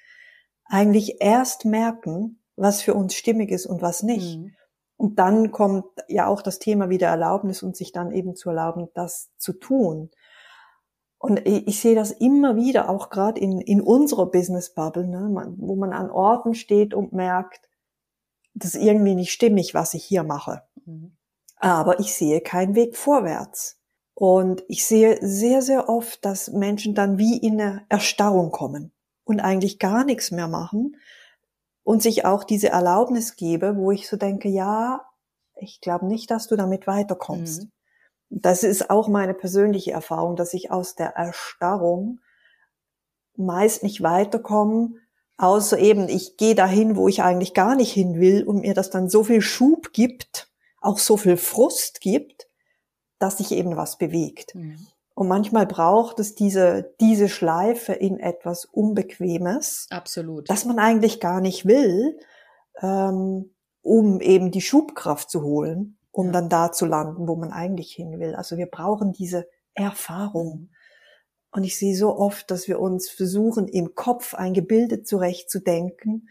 eigentlich 0.65 1.21
erst 1.21 1.65
merken, 1.65 2.43
was 2.57 2.83
für 2.83 2.95
uns 2.95 3.15
stimmig 3.15 3.51
ist 3.51 3.67
und 3.67 3.83
was 3.83 4.03
nicht. 4.03 4.39
Mhm. 4.39 4.55
Und 4.97 5.19
dann 5.19 5.51
kommt 5.51 5.87
ja 6.09 6.27
auch 6.27 6.43
das 6.43 6.59
Thema 6.59 6.91
wieder 6.91 7.09
Erlaubnis 7.09 7.63
und 7.63 7.75
sich 7.75 7.93
dann 7.93 8.13
eben 8.13 8.37
zu 8.37 8.51
erlauben, 8.51 8.89
das 8.95 9.31
zu 9.39 9.55
tun. 9.55 10.11
Und 11.17 11.47
ich, 11.47 11.81
sehe 11.81 11.95
das 11.95 12.11
immer 12.11 12.57
wieder, 12.57 12.89
auch 12.89 13.09
gerade 13.09 13.41
in, 13.41 13.61
in 13.61 13.81
unserer 13.81 14.27
Business 14.27 14.75
Bubble, 14.75 15.07
ne, 15.07 15.55
wo 15.59 15.77
man 15.77 15.93
an 15.93 16.11
Orten 16.11 16.55
steht 16.55 16.93
und 16.93 17.13
merkt, 17.13 17.70
das 18.55 18.75
ist 18.75 18.83
irgendwie 18.83 19.15
nicht 19.15 19.33
stimmig, 19.33 19.75
was 19.75 19.95
ich 19.95 20.05
hier 20.05 20.23
mache. 20.23 20.63
Mhm. 20.85 21.17
Aber 21.57 22.01
ich 22.01 22.15
sehe 22.15 22.41
keinen 22.41 22.75
Weg 22.75 22.97
vorwärts. 22.97 23.79
Und 24.15 24.65
ich 24.69 24.87
sehe 24.87 25.19
sehr, 25.21 25.63
sehr 25.63 25.89
oft, 25.89 26.25
dass 26.25 26.49
Menschen 26.51 26.95
dann 26.95 27.19
wie 27.19 27.39
in 27.39 27.61
eine 27.61 27.85
Erstarrung 27.89 28.51
kommen 28.51 28.93
und 29.25 29.41
eigentlich 29.41 29.79
gar 29.79 30.05
nichts 30.05 30.31
mehr 30.31 30.49
machen, 30.49 30.97
und 31.83 32.03
sich 32.03 32.25
auch 32.25 32.45
diese 32.45 32.69
Erlaubnis 32.69 33.37
gebe, 33.37 33.77
wo 33.77 33.91
ich 33.91 34.09
so 34.09 34.17
denke, 34.17 34.49
ja, 34.49 35.05
ich 35.57 35.81
glaube 35.81 36.07
nicht, 36.07 36.31
dass 36.31 36.47
du 36.47 36.57
damit 36.57 36.87
weiterkommst. 36.87 37.65
Mhm. 37.65 37.73
Das 38.29 38.63
ist 38.63 38.91
auch 38.91 39.09
meine 39.09 39.35
persönliche 39.35 39.91
Erfahrung, 39.91 40.37
dass 40.37 40.55
ich 40.55 40.71
aus 40.71 40.95
der 40.95 41.17
Erstarrung 41.17 42.21
meist 43.37 43.83
nicht 43.83 44.03
weiterkomme, 44.03 44.93
außer 45.41 45.79
eben, 45.79 46.09
ich 46.09 46.37
gehe 46.37 46.55
dahin, 46.55 46.97
wo 46.97 47.09
ich 47.09 47.23
eigentlich 47.23 47.55
gar 47.55 47.75
nicht 47.75 47.93
hin 47.93 48.21
will 48.21 48.45
und 48.45 48.61
mir 48.61 48.75
das 48.75 48.91
dann 48.91 49.09
so 49.09 49.25
viel 49.25 49.41
Schub 49.41 49.93
gibt, 49.93 50.51
auch 50.81 50.99
so 50.99 51.17
viel 51.17 51.37
Frust 51.37 52.01
gibt, 52.01 52.49
dass 53.19 53.39
sich 53.39 53.53
eben 53.53 53.77
was 53.77 53.99
bewegt. 53.99 54.55
Mhm. 54.55 54.87
Und 55.15 55.29
manchmal 55.29 55.67
braucht 55.67 56.19
es 56.19 56.35
diese, 56.35 56.95
diese 57.01 57.29
Schleife 57.29 57.93
in 57.93 58.19
etwas 58.19 58.65
Unbequemes. 58.65 59.87
Absolut. 59.91 60.49
Das 60.49 60.65
man 60.65 60.79
eigentlich 60.79 61.21
gar 61.21 61.41
nicht 61.41 61.67
will, 61.67 62.19
ähm, 62.81 63.55
um 63.83 64.21
eben 64.21 64.51
die 64.51 64.61
Schubkraft 64.61 65.31
zu 65.31 65.43
holen, 65.43 65.99
um 66.11 66.27
ja. 66.27 66.33
dann 66.33 66.49
da 66.49 66.73
zu 66.73 66.87
landen, 66.87 67.29
wo 67.29 67.37
man 67.37 67.53
eigentlich 67.53 67.93
hin 67.93 68.19
will. 68.19 68.35
Also 68.35 68.57
wir 68.57 68.67
brauchen 68.67 69.13
diese 69.13 69.49
Erfahrung. 69.75 70.71
Und 71.53 71.65
ich 71.65 71.79
sehe 71.79 71.97
so 71.97 72.17
oft, 72.17 72.51
dass 72.51 72.69
wir 72.69 72.79
uns 72.81 73.09
versuchen, 73.09 73.67
im 73.69 73.95
Kopf 73.95 74.35
ein 74.35 74.55
Gebilde 74.55 75.03
zurechtzudenken 75.03 76.29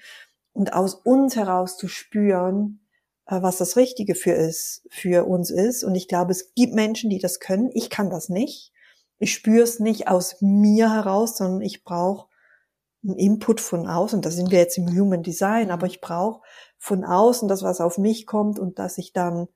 und 0.53 0.73
aus 0.73 0.95
uns 0.95 1.35
heraus 1.35 1.77
zu 1.77 1.87
spüren, 1.87 2.87
äh, 3.25 3.41
was 3.41 3.57
das 3.57 3.75
Richtige 3.75 4.15
für 4.15 4.33
ist, 4.33 4.87
für 4.89 5.25
uns 5.25 5.49
ist. 5.51 5.83
Und 5.83 5.95
ich 5.95 6.07
glaube, 6.07 6.31
es 6.31 6.53
gibt 6.53 6.73
Menschen, 6.73 7.09
die 7.09 7.19
das 7.19 7.39
können. 7.39 7.69
Ich 7.73 7.89
kann 7.89 8.09
das 8.09 8.29
nicht 8.29 8.71
ich 9.19 9.33
spüre 9.33 9.63
es 9.63 9.79
nicht 9.79 10.07
aus 10.07 10.37
mir 10.39 10.91
heraus, 10.91 11.37
sondern 11.37 11.61
ich 11.61 11.83
brauche 11.83 12.27
einen 13.03 13.17
Input 13.17 13.61
von 13.61 13.85
außen. 13.85 14.21
Da 14.21 14.31
sind 14.31 14.49
wir 14.49 14.59
jetzt 14.59 14.77
im 14.77 14.87
Human 14.87 15.23
Design, 15.23 15.71
aber 15.71 15.87
ich 15.87 16.01
brauche 16.01 16.41
von 16.77 17.03
außen 17.03 17.47
das, 17.47 17.61
was 17.61 17.81
auf 17.81 17.97
mich 17.97 18.25
kommt 18.25 18.59
und 18.59 18.79
dass 18.79 18.97
ich 18.97 19.13
dann 19.13 19.47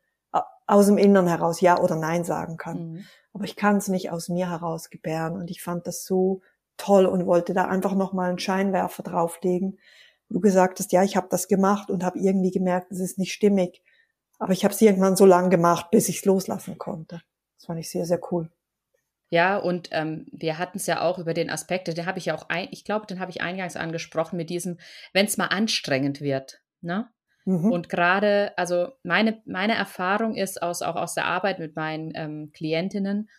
aus 0.68 0.88
dem 0.88 0.98
Innern 0.98 1.28
heraus 1.28 1.62
Ja 1.62 1.80
oder 1.80 1.96
Nein 1.96 2.24
sagen 2.24 2.58
kann. 2.58 2.92
Mhm. 2.92 3.06
Aber 3.34 3.46
ich 3.46 3.56
kann 3.56 3.78
es 3.78 3.88
nicht 3.88 4.12
aus 4.12 4.30
mir 4.30 4.50
heraus 4.50 4.90
gebären. 4.90 5.36
Und 5.36 5.50
ich 5.50 5.62
fand 5.62 5.88
das 5.88 6.06
so 6.06 6.42
toll 6.78 7.06
und 7.06 7.26
wollte 7.26 7.54
da 7.54 7.66
einfach 7.66 7.96
nochmal 7.96 8.30
einen 8.30 8.40
Scheinwerfer 8.40 9.04
drauflegen. 9.04 9.80
Du 10.30 10.40
gesagt 10.40 10.80
hast, 10.80 10.92
ja, 10.92 11.04
ich 11.04 11.16
habe 11.16 11.28
das 11.30 11.48
gemacht 11.48 11.90
und 11.90 12.04
habe 12.04 12.20
irgendwie 12.20 12.52
gemerkt, 12.52 12.92
es 12.92 13.00
ist 13.00 13.18
nicht 13.18 13.34
stimmig. 13.34 13.84
Aber 14.40 14.54
ich 14.54 14.64
habe 14.64 14.74
es 14.74 14.82
irgendwann 14.82 15.16
so 15.16 15.26
lang 15.26 15.50
gemacht, 15.50 15.92
bis 15.92 16.10
ich 16.10 16.18
es 16.18 16.26
loslassen 16.26 16.78
konnte. 16.78 17.22
Das 17.58 17.66
fand 17.68 17.80
ich 17.80 17.90
sehr, 17.90 18.06
sehr 18.06 18.20
cool. 18.32 18.50
Ja, 19.30 19.58
und 19.58 19.90
ähm, 19.92 20.28
wir 20.32 20.60
hatten 20.60 20.78
es 20.78 20.86
ja 20.86 21.02
auch 21.02 21.18
über 21.18 21.34
den 21.34 21.50
Aspekt, 21.50 21.88
den 21.88 22.06
habe 22.06 22.20
ich 22.20 22.26
ja 22.26 22.36
auch, 22.36 22.50
ein, 22.50 22.68
ich 22.70 22.86
glaube, 22.86 23.08
den 23.08 23.20
habe 23.20 23.32
ich 23.32 23.42
eingangs 23.42 23.76
angesprochen 23.76 24.38
mit 24.38 24.52
diesem, 24.52 24.78
wenn 25.12 25.26
es 25.26 25.38
mal 25.38 25.48
anstrengend 25.48 26.22
wird. 26.22 26.62
Ne? 26.82 27.10
Mhm. 27.46 27.72
Und 27.72 27.90
gerade, 27.90 28.54
also 28.58 28.90
meine, 29.04 29.42
meine 29.46 29.76
Erfahrung 29.76 30.36
ist 30.36 30.62
aus, 30.62 30.82
auch 30.82 30.96
aus 30.96 31.14
der 31.14 31.26
Arbeit 31.26 31.60
mit 31.60 31.76
meinen 31.76 32.12
ähm, 32.16 32.52
Klientinnen, 32.54 33.30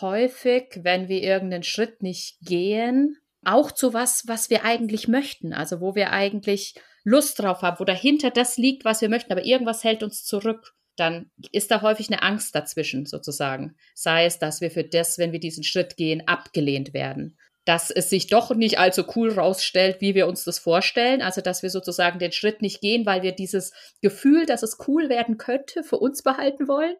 häufig, 0.00 0.80
wenn 0.82 1.08
wir 1.08 1.22
irgendeinen 1.22 1.62
Schritt 1.62 2.02
nicht 2.02 2.38
gehen, 2.40 3.18
auch 3.44 3.72
zu 3.72 3.92
was, 3.92 4.24
was 4.26 4.50
wir 4.50 4.64
eigentlich 4.64 5.08
möchten, 5.08 5.52
also 5.52 5.80
wo 5.80 5.94
wir 5.94 6.10
eigentlich 6.10 6.74
Lust 7.04 7.40
drauf 7.40 7.62
haben, 7.62 7.80
wo 7.80 7.84
dahinter 7.84 8.30
das 8.30 8.56
liegt, 8.56 8.84
was 8.84 9.00
wir 9.00 9.08
möchten, 9.08 9.32
aber 9.32 9.44
irgendwas 9.44 9.82
hält 9.82 10.02
uns 10.02 10.24
zurück 10.24 10.74
dann 10.96 11.30
ist 11.52 11.70
da 11.70 11.82
häufig 11.82 12.08
eine 12.10 12.22
Angst 12.22 12.54
dazwischen 12.54 13.06
sozusagen. 13.06 13.76
Sei 13.94 14.26
es, 14.26 14.38
dass 14.38 14.60
wir 14.60 14.70
für 14.70 14.84
das, 14.84 15.18
wenn 15.18 15.32
wir 15.32 15.40
diesen 15.40 15.64
Schritt 15.64 15.96
gehen, 15.96 16.26
abgelehnt 16.26 16.92
werden. 16.92 17.38
Dass 17.64 17.90
es 17.90 18.10
sich 18.10 18.26
doch 18.26 18.54
nicht 18.54 18.78
allzu 18.78 19.04
cool 19.14 19.32
rausstellt, 19.32 20.00
wie 20.00 20.14
wir 20.14 20.26
uns 20.26 20.44
das 20.44 20.58
vorstellen. 20.58 21.22
Also, 21.22 21.40
dass 21.40 21.62
wir 21.62 21.70
sozusagen 21.70 22.18
den 22.18 22.32
Schritt 22.32 22.60
nicht 22.60 22.80
gehen, 22.80 23.06
weil 23.06 23.22
wir 23.22 23.32
dieses 23.32 23.72
Gefühl, 24.00 24.46
dass 24.46 24.62
es 24.62 24.78
cool 24.88 25.08
werden 25.08 25.38
könnte, 25.38 25.84
für 25.84 25.98
uns 25.98 26.22
behalten 26.22 26.66
wollen, 26.66 26.96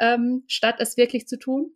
ähm, 0.00 0.44
statt 0.46 0.76
es 0.78 0.96
wirklich 0.96 1.26
zu 1.26 1.38
tun. 1.38 1.72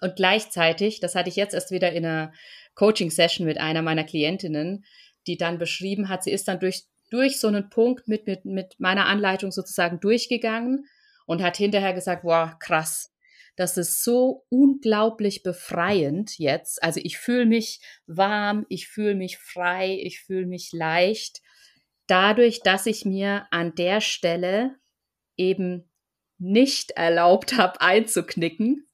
Und 0.00 0.16
gleichzeitig, 0.16 1.00
das 1.00 1.14
hatte 1.14 1.28
ich 1.28 1.36
jetzt 1.36 1.54
erst 1.54 1.70
wieder 1.70 1.92
in 1.92 2.04
einer 2.04 2.32
Coaching-Session 2.74 3.46
mit 3.46 3.58
einer 3.58 3.82
meiner 3.82 4.04
Klientinnen, 4.04 4.84
die 5.26 5.36
dann 5.36 5.58
beschrieben 5.58 6.08
hat, 6.08 6.24
sie 6.24 6.30
ist 6.30 6.48
dann 6.48 6.60
durch, 6.60 6.84
durch 7.10 7.40
so 7.40 7.48
einen 7.48 7.68
Punkt 7.70 8.08
mit, 8.08 8.26
mit, 8.26 8.44
mit 8.44 8.78
meiner 8.78 9.06
Anleitung 9.06 9.50
sozusagen 9.50 10.00
durchgegangen 10.00 10.86
und 11.26 11.42
hat 11.42 11.56
hinterher 11.56 11.92
gesagt, 11.92 12.24
wow, 12.24 12.50
krass, 12.58 13.12
das 13.58 13.76
ist 13.76 14.04
so 14.04 14.46
unglaublich 14.50 15.42
befreiend 15.42 16.38
jetzt. 16.38 16.80
Also 16.80 17.00
ich 17.02 17.18
fühle 17.18 17.44
mich 17.44 17.80
warm, 18.06 18.64
ich 18.68 18.86
fühle 18.86 19.16
mich 19.16 19.38
frei, 19.38 19.98
ich 20.00 20.20
fühle 20.20 20.46
mich 20.46 20.70
leicht, 20.72 21.42
dadurch, 22.06 22.60
dass 22.60 22.86
ich 22.86 23.04
mir 23.04 23.48
an 23.50 23.74
der 23.74 24.00
Stelle 24.00 24.76
eben 25.36 25.90
nicht 26.38 26.92
erlaubt 26.92 27.56
habe 27.56 27.80
einzuknicken, 27.80 28.87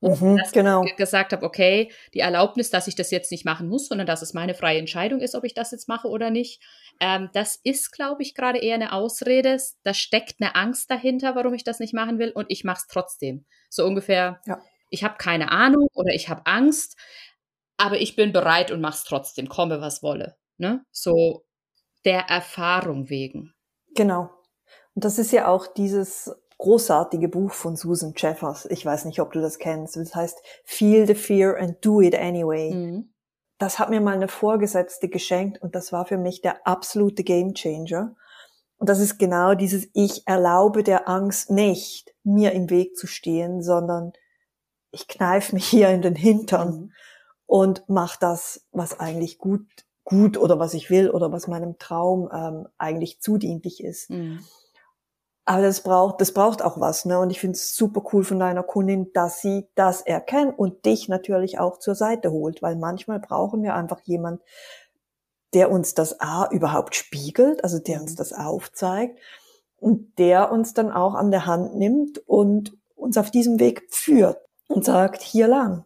und 0.00 0.20
mhm, 0.20 0.38
dass 0.38 0.52
genau. 0.52 0.82
ich 0.84 0.96
gesagt 0.96 1.32
habe, 1.32 1.44
okay, 1.44 1.92
die 2.14 2.20
Erlaubnis, 2.20 2.70
dass 2.70 2.88
ich 2.88 2.94
das 2.94 3.10
jetzt 3.10 3.30
nicht 3.30 3.44
machen 3.44 3.68
muss, 3.68 3.88
sondern 3.88 4.06
dass 4.06 4.22
es 4.22 4.32
meine 4.32 4.54
freie 4.54 4.78
Entscheidung 4.78 5.20
ist, 5.20 5.34
ob 5.34 5.44
ich 5.44 5.52
das 5.52 5.70
jetzt 5.72 5.88
mache 5.88 6.08
oder 6.08 6.30
nicht, 6.30 6.62
ähm, 7.00 7.28
das 7.34 7.60
ist, 7.62 7.92
glaube 7.92 8.22
ich, 8.22 8.34
gerade 8.34 8.58
eher 8.58 8.76
eine 8.76 8.92
Ausrede. 8.92 9.58
Da 9.82 9.92
steckt 9.92 10.40
eine 10.40 10.54
Angst 10.54 10.90
dahinter, 10.90 11.34
warum 11.36 11.52
ich 11.52 11.64
das 11.64 11.80
nicht 11.80 11.92
machen 11.92 12.18
will 12.18 12.30
und 12.30 12.46
ich 12.48 12.64
mache 12.64 12.80
es 12.80 12.86
trotzdem. 12.86 13.44
So 13.68 13.84
ungefähr, 13.84 14.40
ja. 14.46 14.60
ich 14.88 15.04
habe 15.04 15.16
keine 15.18 15.52
Ahnung 15.52 15.88
oder 15.92 16.14
ich 16.14 16.30
habe 16.30 16.46
Angst, 16.46 16.96
aber 17.76 18.00
ich 18.00 18.16
bin 18.16 18.32
bereit 18.32 18.70
und 18.70 18.80
mache 18.80 18.96
es 18.96 19.04
trotzdem, 19.04 19.48
komme 19.48 19.82
was 19.82 20.02
wolle. 20.02 20.36
Ne? 20.56 20.84
So 20.90 21.44
der 22.06 22.22
Erfahrung 22.22 23.10
wegen. 23.10 23.54
Genau. 23.94 24.30
Und 24.94 25.04
das 25.04 25.18
ist 25.18 25.32
ja 25.32 25.46
auch 25.46 25.66
dieses 25.66 26.34
großartige 26.60 27.28
Buch 27.28 27.52
von 27.52 27.74
Susan 27.74 28.12
Jeffers. 28.16 28.66
Ich 28.66 28.84
weiß 28.84 29.06
nicht, 29.06 29.20
ob 29.20 29.32
du 29.32 29.40
das 29.40 29.58
kennst. 29.58 29.96
Das 29.96 30.14
heißt 30.14 30.38
Feel 30.64 31.06
the 31.06 31.14
Fear 31.14 31.58
and 31.58 31.84
Do 31.84 32.00
It 32.00 32.14
Anyway. 32.14 32.74
Mhm. 32.74 33.14
Das 33.58 33.78
hat 33.78 33.90
mir 33.90 34.00
mal 34.00 34.14
eine 34.14 34.28
Vorgesetzte 34.28 35.08
geschenkt 35.08 35.60
und 35.60 35.74
das 35.74 35.92
war 35.92 36.06
für 36.06 36.18
mich 36.18 36.40
der 36.40 36.66
absolute 36.66 37.24
Game 37.24 37.54
Changer. 37.54 38.14
Und 38.76 38.88
das 38.88 39.00
ist 39.00 39.18
genau 39.18 39.54
dieses, 39.54 39.88
ich 39.92 40.26
erlaube 40.26 40.82
der 40.82 41.08
Angst 41.08 41.50
nicht, 41.50 42.14
mir 42.24 42.52
im 42.52 42.70
Weg 42.70 42.96
zu 42.96 43.06
stehen, 43.06 43.62
sondern 43.62 44.12
ich 44.90 45.08
kneife 45.08 45.54
mich 45.54 45.66
hier 45.66 45.88
in 45.88 46.02
den 46.02 46.14
Hintern 46.14 46.68
mhm. 46.72 46.92
und 47.46 47.88
mache 47.88 48.18
das, 48.20 48.66
was 48.70 49.00
eigentlich 49.00 49.38
gut, 49.38 49.66
gut 50.04 50.36
oder 50.36 50.58
was 50.58 50.74
ich 50.74 50.90
will 50.90 51.10
oder 51.10 51.32
was 51.32 51.46
meinem 51.46 51.78
Traum 51.78 52.30
ähm, 52.32 52.68
eigentlich 52.78 53.20
zudienlich 53.20 53.82
ist. 53.82 54.10
Mhm. 54.10 54.44
Aber 55.50 55.62
das 55.62 55.80
braucht, 55.80 56.20
das 56.20 56.32
braucht 56.32 56.62
auch 56.62 56.78
was, 56.78 57.06
ne? 57.06 57.18
Und 57.18 57.30
ich 57.30 57.40
finde 57.40 57.56
es 57.56 57.74
super 57.74 58.04
cool 58.12 58.22
von 58.22 58.38
deiner 58.38 58.62
Kundin, 58.62 59.12
dass 59.14 59.40
sie 59.40 59.66
das 59.74 60.00
erkennt 60.00 60.56
und 60.56 60.86
dich 60.86 61.08
natürlich 61.08 61.58
auch 61.58 61.80
zur 61.80 61.96
Seite 61.96 62.30
holt, 62.30 62.62
weil 62.62 62.76
manchmal 62.76 63.18
brauchen 63.18 63.64
wir 63.64 63.74
einfach 63.74 63.98
jemand, 64.04 64.42
der 65.52 65.72
uns 65.72 65.94
das 65.94 66.20
A 66.20 66.48
überhaupt 66.52 66.94
spiegelt, 66.94 67.64
also 67.64 67.80
der 67.80 68.00
uns 68.00 68.12
mhm. 68.12 68.16
das 68.18 68.32
aufzeigt 68.32 69.18
und 69.76 70.16
der 70.20 70.52
uns 70.52 70.72
dann 70.72 70.92
auch 70.92 71.14
an 71.14 71.32
der 71.32 71.46
Hand 71.46 71.74
nimmt 71.74 72.18
und 72.28 72.78
uns 72.94 73.18
auf 73.18 73.32
diesem 73.32 73.58
Weg 73.58 73.88
führt 73.90 74.38
und 74.68 74.84
sagt, 74.84 75.20
hier 75.20 75.48
lang. 75.48 75.84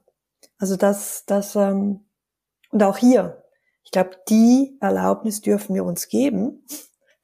Also 0.58 0.76
das, 0.76 1.24
das, 1.24 1.56
ähm, 1.56 2.04
und 2.70 2.82
auch 2.82 2.98
hier. 2.98 3.42
Ich 3.82 3.92
glaube, 3.92 4.10
die 4.28 4.76
Erlaubnis 4.82 5.40
dürfen 5.40 5.74
wir 5.74 5.86
uns 5.86 6.08
geben, 6.08 6.66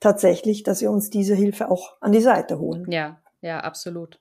tatsächlich, 0.00 0.62
dass 0.62 0.80
wir 0.80 0.90
uns 0.90 1.10
diese 1.10 1.34
Hilfe 1.34 1.70
auch 1.70 1.96
an 2.00 2.12
die 2.12 2.20
Seite 2.20 2.58
holen. 2.58 2.90
Ja, 2.90 3.22
ja, 3.40 3.60
absolut. 3.60 4.20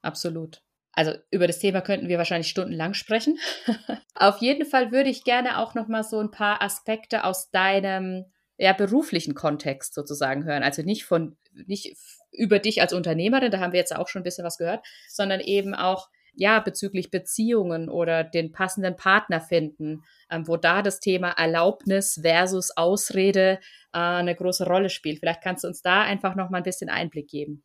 Absolut. 0.00 0.62
Also 0.92 1.12
über 1.30 1.46
das 1.46 1.58
Thema 1.58 1.80
könnten 1.80 2.08
wir 2.08 2.18
wahrscheinlich 2.18 2.48
stundenlang 2.48 2.94
sprechen. 2.94 3.38
Auf 4.14 4.38
jeden 4.38 4.66
Fall 4.66 4.92
würde 4.92 5.08
ich 5.08 5.24
gerne 5.24 5.58
auch 5.58 5.74
noch 5.74 5.88
mal 5.88 6.04
so 6.04 6.18
ein 6.18 6.30
paar 6.30 6.62
Aspekte 6.62 7.24
aus 7.24 7.50
deinem 7.50 8.26
ja, 8.58 8.72
beruflichen 8.74 9.34
Kontext 9.34 9.94
sozusagen 9.94 10.44
hören. 10.44 10.62
Also 10.62 10.82
nicht 10.82 11.04
von, 11.04 11.36
nicht 11.52 11.96
über 12.30 12.58
dich 12.58 12.82
als 12.82 12.92
Unternehmerin, 12.92 13.50
da 13.50 13.60
haben 13.60 13.72
wir 13.72 13.80
jetzt 13.80 13.96
auch 13.96 14.08
schon 14.08 14.20
ein 14.20 14.24
bisschen 14.24 14.44
was 14.44 14.58
gehört, 14.58 14.84
sondern 15.08 15.40
eben 15.40 15.74
auch, 15.74 16.08
ja, 16.34 16.60
bezüglich 16.60 17.10
Beziehungen 17.10 17.88
oder 17.88 18.24
den 18.24 18.52
passenden 18.52 18.96
Partner 18.96 19.40
finden, 19.40 20.02
ähm, 20.30 20.48
wo 20.48 20.56
da 20.56 20.82
das 20.82 21.00
Thema 21.00 21.30
Erlaubnis 21.30 22.20
versus 22.22 22.76
Ausrede 22.76 23.58
äh, 23.92 23.98
eine 23.98 24.34
große 24.34 24.66
Rolle 24.66 24.88
spielt. 24.88 25.20
Vielleicht 25.20 25.42
kannst 25.42 25.64
du 25.64 25.68
uns 25.68 25.82
da 25.82 26.02
einfach 26.02 26.34
noch 26.34 26.50
mal 26.50 26.58
ein 26.58 26.64
bisschen 26.64 26.88
Einblick 26.88 27.28
geben. 27.28 27.62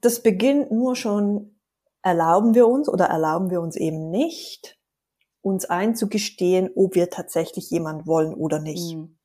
Das 0.00 0.22
beginnt 0.22 0.70
nur 0.70 0.96
schon, 0.96 1.58
erlauben 2.02 2.54
wir 2.54 2.66
uns 2.66 2.88
oder 2.88 3.06
erlauben 3.06 3.50
wir 3.50 3.60
uns 3.60 3.76
eben 3.76 4.10
nicht, 4.10 4.78
uns 5.40 5.64
einzugestehen, 5.64 6.70
ob 6.74 6.94
wir 6.94 7.10
tatsächlich 7.10 7.70
jemand 7.70 8.06
wollen 8.06 8.34
oder 8.34 8.58
nicht. 8.58 8.94
Mhm. 8.96 9.16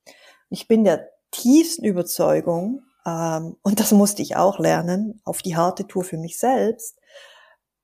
Ich 0.50 0.66
bin 0.66 0.84
der 0.84 1.10
tiefsten 1.30 1.84
Überzeugung, 1.84 2.82
ähm, 3.08 3.56
und 3.62 3.80
das 3.80 3.92
musste 3.92 4.22
ich 4.22 4.36
auch 4.36 4.58
lernen, 4.58 5.20
auf 5.24 5.42
die 5.42 5.56
harte 5.56 5.86
Tour 5.86 6.04
für 6.04 6.18
mich 6.18 6.38
selbst. 6.38 6.98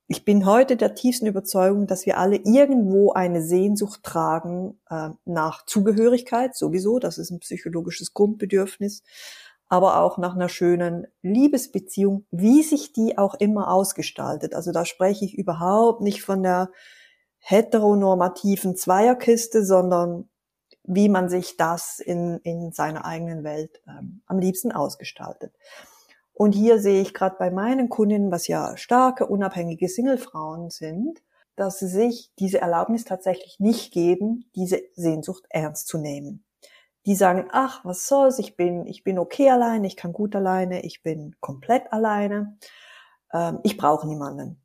Ich 0.07 0.23
bin 0.23 0.45
heute 0.45 0.77
der 0.77 0.93
tiefsten 0.93 1.25
Überzeugung, 1.25 1.87
dass 1.87 2.05
wir 2.05 2.19
alle 2.19 2.35
irgendwo 2.35 3.13
eine 3.13 3.41
Sehnsucht 3.41 4.03
tragen 4.03 4.79
äh, 4.87 5.09
nach 5.25 5.65
Zugehörigkeit, 5.65 6.55
sowieso, 6.55 6.99
das 6.99 7.17
ist 7.17 7.31
ein 7.31 7.39
psychologisches 7.39 8.13
Grundbedürfnis, 8.13 9.01
aber 9.67 9.99
auch 9.99 10.19
nach 10.19 10.35
einer 10.35 10.47
schönen 10.47 11.07
Liebesbeziehung, 11.23 12.27
wie 12.29 12.61
sich 12.61 12.93
die 12.93 13.17
auch 13.17 13.33
immer 13.33 13.71
ausgestaltet. 13.71 14.53
Also 14.53 14.71
da 14.71 14.85
spreche 14.85 15.25
ich 15.25 15.35
überhaupt 15.35 16.01
nicht 16.01 16.21
von 16.21 16.43
der 16.43 16.69
heteronormativen 17.39 18.75
Zweierkiste, 18.75 19.65
sondern 19.65 20.29
wie 20.83 21.09
man 21.09 21.29
sich 21.29 21.57
das 21.57 21.99
in, 21.99 22.39
in 22.43 22.71
seiner 22.71 23.05
eigenen 23.05 23.43
Welt 23.43 23.81
ähm, 23.87 24.21
am 24.27 24.37
liebsten 24.37 24.71
ausgestaltet. 24.71 25.51
Und 26.35 26.53
hier 26.53 26.79
sehe 26.79 27.01
ich 27.01 27.13
gerade 27.13 27.37
bei 27.39 27.49
meinen 27.49 27.89
Kundinnen, 27.89 28.31
was 28.31 28.47
ja 28.47 28.77
starke, 28.77 29.25
unabhängige 29.25 29.87
Singlefrauen 29.87 30.69
sind, 30.69 31.23
dass 31.55 31.79
sie 31.79 31.87
sich 31.87 32.31
diese 32.37 32.59
Erlaubnis 32.59 33.05
tatsächlich 33.05 33.59
nicht 33.59 33.91
geben, 33.91 34.45
diese 34.55 34.81
Sehnsucht 34.93 35.45
ernst 35.49 35.87
zu 35.87 35.97
nehmen. 35.97 36.43
Die 37.05 37.15
sagen, 37.15 37.47
ach, 37.51 37.83
was 37.85 38.07
soll's, 38.07 38.37
ich 38.37 38.55
bin, 38.55 38.85
ich 38.85 39.03
bin 39.03 39.17
okay 39.17 39.49
alleine, 39.49 39.87
ich 39.87 39.95
kann 39.95 40.13
gut 40.13 40.35
alleine, 40.35 40.83
ich 40.83 41.01
bin 41.01 41.35
komplett 41.39 41.91
alleine, 41.91 42.57
ähm, 43.33 43.59
ich 43.63 43.77
brauche 43.77 44.07
niemanden. 44.07 44.61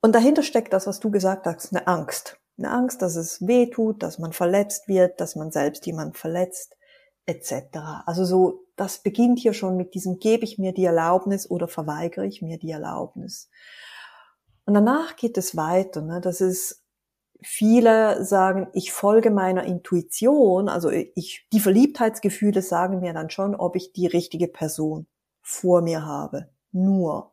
Und 0.00 0.14
dahinter 0.14 0.42
steckt 0.42 0.72
das, 0.72 0.86
was 0.86 1.00
du 1.00 1.10
gesagt 1.10 1.46
hast, 1.46 1.72
eine 1.72 1.86
Angst 1.86 2.42
eine 2.58 2.70
Angst, 2.70 3.02
dass 3.02 3.16
es 3.16 3.46
weh 3.46 3.66
tut, 3.66 4.02
dass 4.02 4.18
man 4.18 4.32
verletzt 4.32 4.88
wird, 4.88 5.20
dass 5.20 5.36
man 5.36 5.50
selbst 5.50 5.86
jemand 5.86 6.16
verletzt, 6.16 6.76
etc. 7.26 7.78
Also 8.06 8.24
so, 8.24 8.61
das 8.76 9.02
beginnt 9.02 9.38
hier 9.38 9.54
schon 9.54 9.76
mit 9.76 9.94
diesem, 9.94 10.18
gebe 10.18 10.44
ich 10.44 10.58
mir 10.58 10.72
die 10.72 10.84
Erlaubnis 10.84 11.48
oder 11.50 11.68
verweigere 11.68 12.26
ich 12.26 12.42
mir 12.42 12.58
die 12.58 12.70
Erlaubnis. 12.70 13.50
Und 14.64 14.74
danach 14.74 15.16
geht 15.16 15.36
es 15.36 15.56
weiter. 15.56 16.02
Ne? 16.02 16.20
Das 16.20 16.40
ist, 16.40 16.82
viele 17.42 18.24
sagen, 18.24 18.68
ich 18.72 18.92
folge 18.92 19.30
meiner 19.30 19.64
Intuition, 19.64 20.68
also 20.68 20.90
ich, 20.90 21.46
die 21.52 21.60
Verliebtheitsgefühle 21.60 22.62
sagen 22.62 23.00
mir 23.00 23.12
dann 23.12 23.30
schon, 23.30 23.54
ob 23.54 23.76
ich 23.76 23.92
die 23.92 24.06
richtige 24.06 24.48
Person 24.48 25.06
vor 25.40 25.82
mir 25.82 26.06
habe. 26.06 26.50
Nur, 26.70 27.32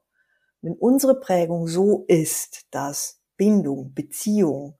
wenn 0.61 0.73
unsere 0.73 1.19
Prägung 1.19 1.67
so 1.67 2.05
ist, 2.07 2.65
dass 2.71 3.21
Bindung, 3.37 3.93
Beziehung, 3.93 4.78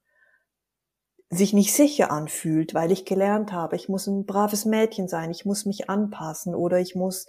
sich 1.29 1.53
nicht 1.53 1.73
sicher 1.73 2.11
anfühlt, 2.11 2.73
weil 2.73 2.91
ich 2.91 3.05
gelernt 3.05 3.51
habe, 3.53 3.75
ich 3.75 3.87
muss 3.87 4.07
ein 4.07 4.25
braves 4.25 4.65
Mädchen 4.65 5.07
sein, 5.07 5.29
ich 5.29 5.45
muss 5.45 5.65
mich 5.65 5.89
anpassen 5.89 6.55
oder 6.55 6.79
ich 6.79 6.95
muss 6.95 7.27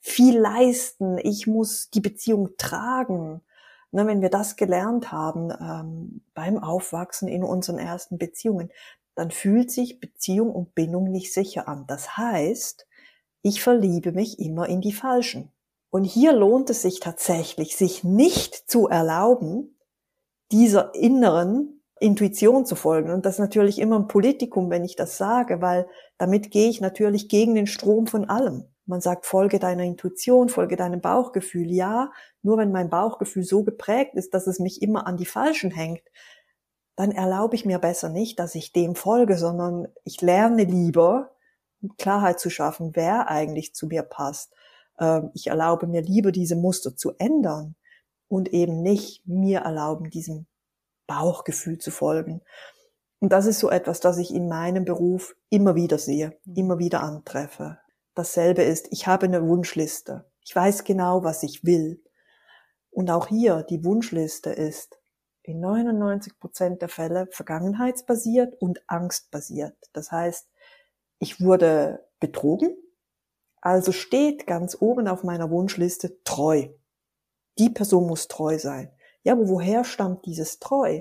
viel 0.00 0.38
leisten, 0.38 1.18
ich 1.18 1.46
muss 1.46 1.90
die 1.90 2.00
Beziehung 2.00 2.50
tragen. 2.56 3.42
Na, 3.90 4.06
wenn 4.06 4.22
wir 4.22 4.30
das 4.30 4.56
gelernt 4.56 5.12
haben 5.12 5.50
ähm, 5.50 6.22
beim 6.34 6.58
Aufwachsen 6.58 7.28
in 7.28 7.44
unseren 7.44 7.78
ersten 7.78 8.18
Beziehungen, 8.18 8.70
dann 9.14 9.30
fühlt 9.30 9.70
sich 9.70 10.00
Beziehung 10.00 10.50
und 10.50 10.74
Bindung 10.74 11.10
nicht 11.10 11.32
sicher 11.32 11.68
an. 11.68 11.86
Das 11.86 12.16
heißt, 12.16 12.86
ich 13.42 13.62
verliebe 13.62 14.12
mich 14.12 14.38
immer 14.40 14.68
in 14.68 14.80
die 14.80 14.92
Falschen. 14.92 15.52
Und 15.90 16.04
hier 16.04 16.32
lohnt 16.32 16.70
es 16.70 16.82
sich 16.82 16.98
tatsächlich, 16.98 17.76
sich 17.76 18.02
nicht 18.02 18.68
zu 18.68 18.88
erlauben, 18.88 19.78
dieser 20.50 20.94
inneren 20.94 21.83
Intuition 22.04 22.66
zu 22.66 22.76
folgen. 22.76 23.10
Und 23.10 23.24
das 23.26 23.34
ist 23.34 23.40
natürlich 23.40 23.78
immer 23.78 23.98
ein 23.98 24.08
Politikum, 24.08 24.70
wenn 24.70 24.84
ich 24.84 24.96
das 24.96 25.16
sage, 25.16 25.60
weil 25.60 25.88
damit 26.18 26.50
gehe 26.50 26.68
ich 26.68 26.80
natürlich 26.80 27.28
gegen 27.28 27.54
den 27.54 27.66
Strom 27.66 28.06
von 28.06 28.28
allem. 28.28 28.64
Man 28.86 29.00
sagt, 29.00 29.24
folge 29.24 29.58
deiner 29.58 29.84
Intuition, 29.84 30.50
folge 30.50 30.76
deinem 30.76 31.00
Bauchgefühl. 31.00 31.70
Ja, 31.72 32.12
nur 32.42 32.58
wenn 32.58 32.70
mein 32.72 32.90
Bauchgefühl 32.90 33.42
so 33.42 33.64
geprägt 33.64 34.14
ist, 34.14 34.34
dass 34.34 34.46
es 34.46 34.58
mich 34.58 34.82
immer 34.82 35.06
an 35.06 35.16
die 35.16 35.24
Falschen 35.24 35.70
hängt, 35.70 36.02
dann 36.96 37.10
erlaube 37.10 37.56
ich 37.56 37.64
mir 37.64 37.78
besser 37.78 38.10
nicht, 38.10 38.38
dass 38.38 38.54
ich 38.54 38.72
dem 38.72 38.94
folge, 38.94 39.38
sondern 39.38 39.88
ich 40.04 40.20
lerne 40.20 40.64
lieber, 40.64 41.30
Klarheit 41.98 42.38
zu 42.38 42.50
schaffen, 42.50 42.90
wer 42.94 43.28
eigentlich 43.28 43.74
zu 43.74 43.86
mir 43.86 44.02
passt. 44.02 44.52
Ähm, 44.98 45.30
ich 45.34 45.48
erlaube 45.48 45.86
mir 45.86 46.02
lieber, 46.02 46.32
diese 46.32 46.56
Muster 46.56 46.96
zu 46.96 47.12
ändern 47.18 47.74
und 48.28 48.52
eben 48.52 48.82
nicht 48.82 49.26
mir 49.26 49.60
erlauben, 49.60 50.10
diesem 50.10 50.46
Bauchgefühl 51.06 51.78
zu 51.78 51.90
folgen. 51.90 52.42
Und 53.20 53.30
das 53.32 53.46
ist 53.46 53.58
so 53.58 53.70
etwas, 53.70 54.00
das 54.00 54.18
ich 54.18 54.34
in 54.34 54.48
meinem 54.48 54.84
Beruf 54.84 55.34
immer 55.48 55.74
wieder 55.74 55.98
sehe, 55.98 56.36
mhm. 56.44 56.56
immer 56.56 56.78
wieder 56.78 57.02
antreffe. 57.02 57.78
Dasselbe 58.14 58.62
ist, 58.62 58.88
ich 58.90 59.06
habe 59.06 59.26
eine 59.26 59.46
Wunschliste. 59.46 60.24
Ich 60.44 60.54
weiß 60.54 60.84
genau, 60.84 61.24
was 61.24 61.42
ich 61.42 61.64
will. 61.64 62.02
Und 62.90 63.10
auch 63.10 63.26
hier, 63.26 63.62
die 63.62 63.84
Wunschliste 63.84 64.50
ist 64.50 65.00
in 65.42 65.60
99 65.60 66.38
Prozent 66.38 66.80
der 66.80 66.88
Fälle 66.88 67.26
vergangenheitsbasiert 67.30 68.60
und 68.60 68.82
angstbasiert. 68.88 69.76
Das 69.92 70.12
heißt, 70.12 70.48
ich 71.18 71.40
wurde 71.40 72.06
betrogen, 72.20 72.76
also 73.60 73.92
steht 73.92 74.46
ganz 74.46 74.76
oben 74.80 75.08
auf 75.08 75.24
meiner 75.24 75.50
Wunschliste 75.50 76.22
treu. 76.24 76.68
Die 77.58 77.70
Person 77.70 78.06
muss 78.06 78.28
treu 78.28 78.58
sein. 78.58 78.93
Ja, 79.24 79.32
aber 79.32 79.48
woher 79.48 79.84
stammt 79.84 80.26
dieses 80.26 80.60
Treu? 80.60 81.00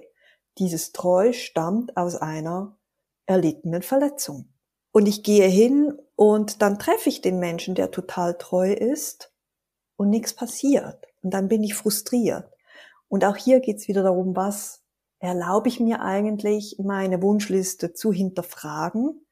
Dieses 0.57 0.91
Treu 0.91 1.33
stammt 1.33 1.95
aus 1.97 2.15
einer 2.15 2.77
erlittenen 3.25 3.81
Verletzung. 3.81 4.49
Und 4.91 5.07
ich 5.07 5.23
gehe 5.23 5.47
hin 5.47 5.97
und 6.15 6.61
dann 6.61 6.79
treffe 6.79 7.09
ich 7.09 7.21
den 7.21 7.39
Menschen, 7.39 7.75
der 7.75 7.91
total 7.91 8.37
treu 8.37 8.71
ist 8.71 9.33
und 9.97 10.09
nichts 10.09 10.33
passiert. 10.33 11.05
Und 11.21 11.33
dann 11.33 11.47
bin 11.47 11.63
ich 11.63 11.73
frustriert. 11.73 12.49
Und 13.07 13.25
auch 13.25 13.35
hier 13.35 13.59
geht's 13.59 13.87
wieder 13.87 14.03
darum, 14.03 14.35
was 14.35 14.83
erlaube 15.19 15.69
ich 15.69 15.79
mir 15.79 16.01
eigentlich, 16.01 16.77
meine 16.79 17.21
Wunschliste 17.21 17.93
zu 17.93 18.11
hinterfragen 18.11 19.25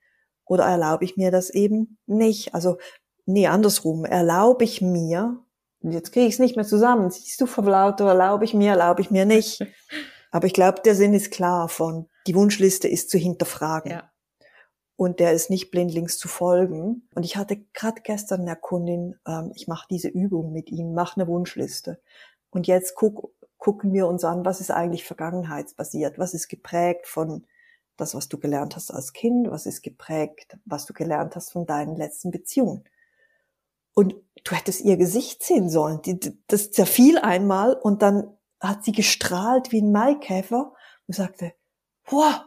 oder 0.46 0.66
erlaube 0.66 1.06
ich 1.06 1.18
mir 1.18 1.32
das 1.32 1.50
eben 1.50 1.98
nicht? 2.08 2.54
Also, 2.56 2.78
nee, 3.26 3.48
andersrum, 3.48 4.06
erlaube 4.06 4.64
ich 4.64 4.82
mir, 4.82 5.44
und 5.82 5.92
jetzt 5.92 6.12
kriege 6.12 6.28
ich 6.28 6.34
es 6.34 6.40
nicht 6.40 6.56
mehr 6.56 6.66
zusammen. 6.66 7.10
Siehst 7.10 7.42
du, 7.42 7.46
Frau 7.46 7.64
Lauter, 7.64 8.08
erlaube 8.08 8.46
ich 8.46 8.54
mir, 8.54 8.72
erlaube 8.72 9.02
ich 9.02 9.12
mir 9.12 9.26
nicht. 9.26 9.66
Aber 10.32 10.48
ich 10.48 10.54
glaube, 10.54 10.82
der 10.84 10.96
Sinn 10.96 11.14
ist 11.14 11.32
klar 11.32 11.68
von, 11.68 12.08
die 12.28 12.36
Wunschliste 12.36 12.88
ist 12.88 13.10
zu 13.10 13.18
hinterfragen. 13.18 13.92
Ja. 13.92 14.12
Und 14.96 15.20
der 15.20 15.34
ist 15.34 15.50
nicht 15.50 15.72
blindlings 15.72 16.18
zu 16.18 16.28
folgen. 16.28 17.08
Und 17.16 17.24
ich 17.24 17.36
hatte 17.36 17.58
gerade 17.74 18.02
gestern 18.02 18.42
eine 18.42 18.56
Kundin, 18.56 19.16
ähm, 19.28 19.52
ich 19.56 19.68
mache 19.68 19.88
diese 19.90 20.08
Übung 20.08 20.54
mit 20.54 20.70
ihm, 20.70 20.94
mach 20.94 21.18
eine 21.18 21.28
Wunschliste. 21.28 22.00
Und 22.52 22.68
jetzt 22.68 22.96
guck, 22.96 23.34
gucken 23.58 23.94
wir 23.94 24.08
uns 24.08 24.24
an, 24.24 24.46
was 24.46 24.62
ist 24.62 24.72
eigentlich 24.72 25.04
vergangenheitsbasiert, 25.04 26.20
was 26.20 26.34
ist 26.34 26.48
geprägt 26.48 27.08
von 27.08 27.46
das, 27.98 28.16
was 28.16 28.28
du 28.28 28.38
gelernt 28.38 28.76
hast 28.76 28.92
als 28.92 29.14
Kind, 29.14 29.50
was 29.50 29.66
ist 29.66 29.82
geprägt, 29.82 30.58
was 30.66 30.86
du 30.86 30.94
gelernt 30.94 31.36
hast 31.36 31.52
von 31.52 31.66
deinen 31.66 31.96
letzten 31.96 32.32
Beziehungen. 32.32 32.84
Und 33.94 34.16
du 34.44 34.56
hättest 34.56 34.82
ihr 34.82 34.98
Gesicht 34.98 35.44
sehen 35.44 35.70
sollen. 35.70 36.02
Die, 36.02 36.20
das 36.48 36.72
zerfiel 36.72 37.18
einmal 37.18 37.74
und 37.74 38.02
dann 38.02 38.38
hat 38.60 38.84
sie 38.86 38.92
gestrahlt 38.92 39.72
wie 39.72 39.82
ein 39.82 39.92
Maikäfer 39.92 40.74
und 41.08 41.14
sagte, 41.16 41.54
wow, 42.06 42.42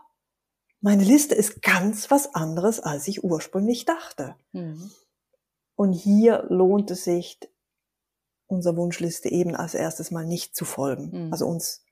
meine 0.81 1.05
Liste 1.05 1.35
ist 1.35 1.63
ganz 1.63 2.11
was 2.11 2.35
anderes, 2.35 2.81
als 2.81 3.09
ich 3.09 3.25
ursprünglich 3.25 3.85
dachte. 3.85 4.37
Mhm. 4.53 4.91
Und 5.77 5.93
hier 5.93 6.45
lohnt 6.49 6.91
es 6.91 7.05
sich, 7.05 7.41
unserer 8.47 8.77
Wunschliste 8.77 9.31
eben 9.31 9.57
als 9.57 9.75
erstes 9.75 10.11
mal 10.11 10.27
nicht 10.27 10.55
zu 10.55 10.65
folgen. 10.65 11.27
Mhm. 11.27 11.33
Also 11.33 11.47
uns 11.47 11.85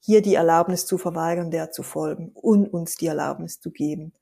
hier 0.00 0.22
die 0.22 0.34
Erlaubnis 0.34 0.86
zu 0.86 0.98
verweigern, 0.98 1.50
der 1.50 1.70
zu 1.70 1.82
folgen 1.82 2.30
und 2.34 2.72
uns 2.72 2.96
die 2.96 3.06
Erlaubnis 3.06 3.60
zu 3.60 3.70
geben, 3.70 4.12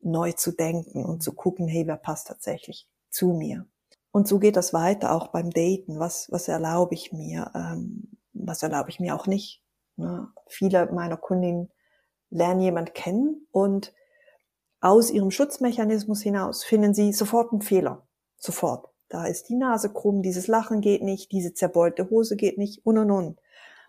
neu 0.00 0.32
zu 0.32 0.52
denken 0.52 1.04
und 1.04 1.22
zu 1.22 1.32
gucken, 1.32 1.66
hey, 1.66 1.86
wer 1.86 1.96
passt 1.96 2.28
tatsächlich 2.28 2.88
zu 3.10 3.28
mir. 3.28 3.66
Und 4.12 4.26
so 4.26 4.38
geht 4.38 4.56
das 4.56 4.72
weiter 4.72 5.14
auch 5.14 5.28
beim 5.28 5.50
Daten. 5.50 5.98
Was, 5.98 6.30
was 6.30 6.48
erlaube 6.48 6.94
ich 6.94 7.12
mir? 7.12 7.50
Ähm, 7.54 8.08
was 8.32 8.62
erlaube 8.62 8.90
ich 8.90 9.00
mir 9.00 9.14
auch 9.14 9.26
nicht? 9.26 9.62
Ne? 9.96 10.28
Viele 10.48 10.90
meiner 10.92 11.16
Kundinnen 11.16 11.70
lernen 12.30 12.60
jemand 12.60 12.94
kennen 12.94 13.46
und 13.50 13.92
aus 14.80 15.10
ihrem 15.10 15.30
Schutzmechanismus 15.30 16.22
hinaus 16.22 16.64
finden 16.64 16.94
sie 16.94 17.12
sofort 17.12 17.52
einen 17.52 17.60
Fehler. 17.60 18.06
Sofort. 18.38 18.88
Da 19.08 19.26
ist 19.26 19.48
die 19.48 19.56
Nase 19.56 19.92
krumm, 19.92 20.22
dieses 20.22 20.46
Lachen 20.46 20.80
geht 20.80 21.02
nicht, 21.02 21.32
diese 21.32 21.52
zerbeulte 21.52 22.08
Hose 22.10 22.36
geht 22.36 22.58
nicht 22.58 22.86
und 22.86 22.96
und 22.96 23.10
und. 23.10 23.40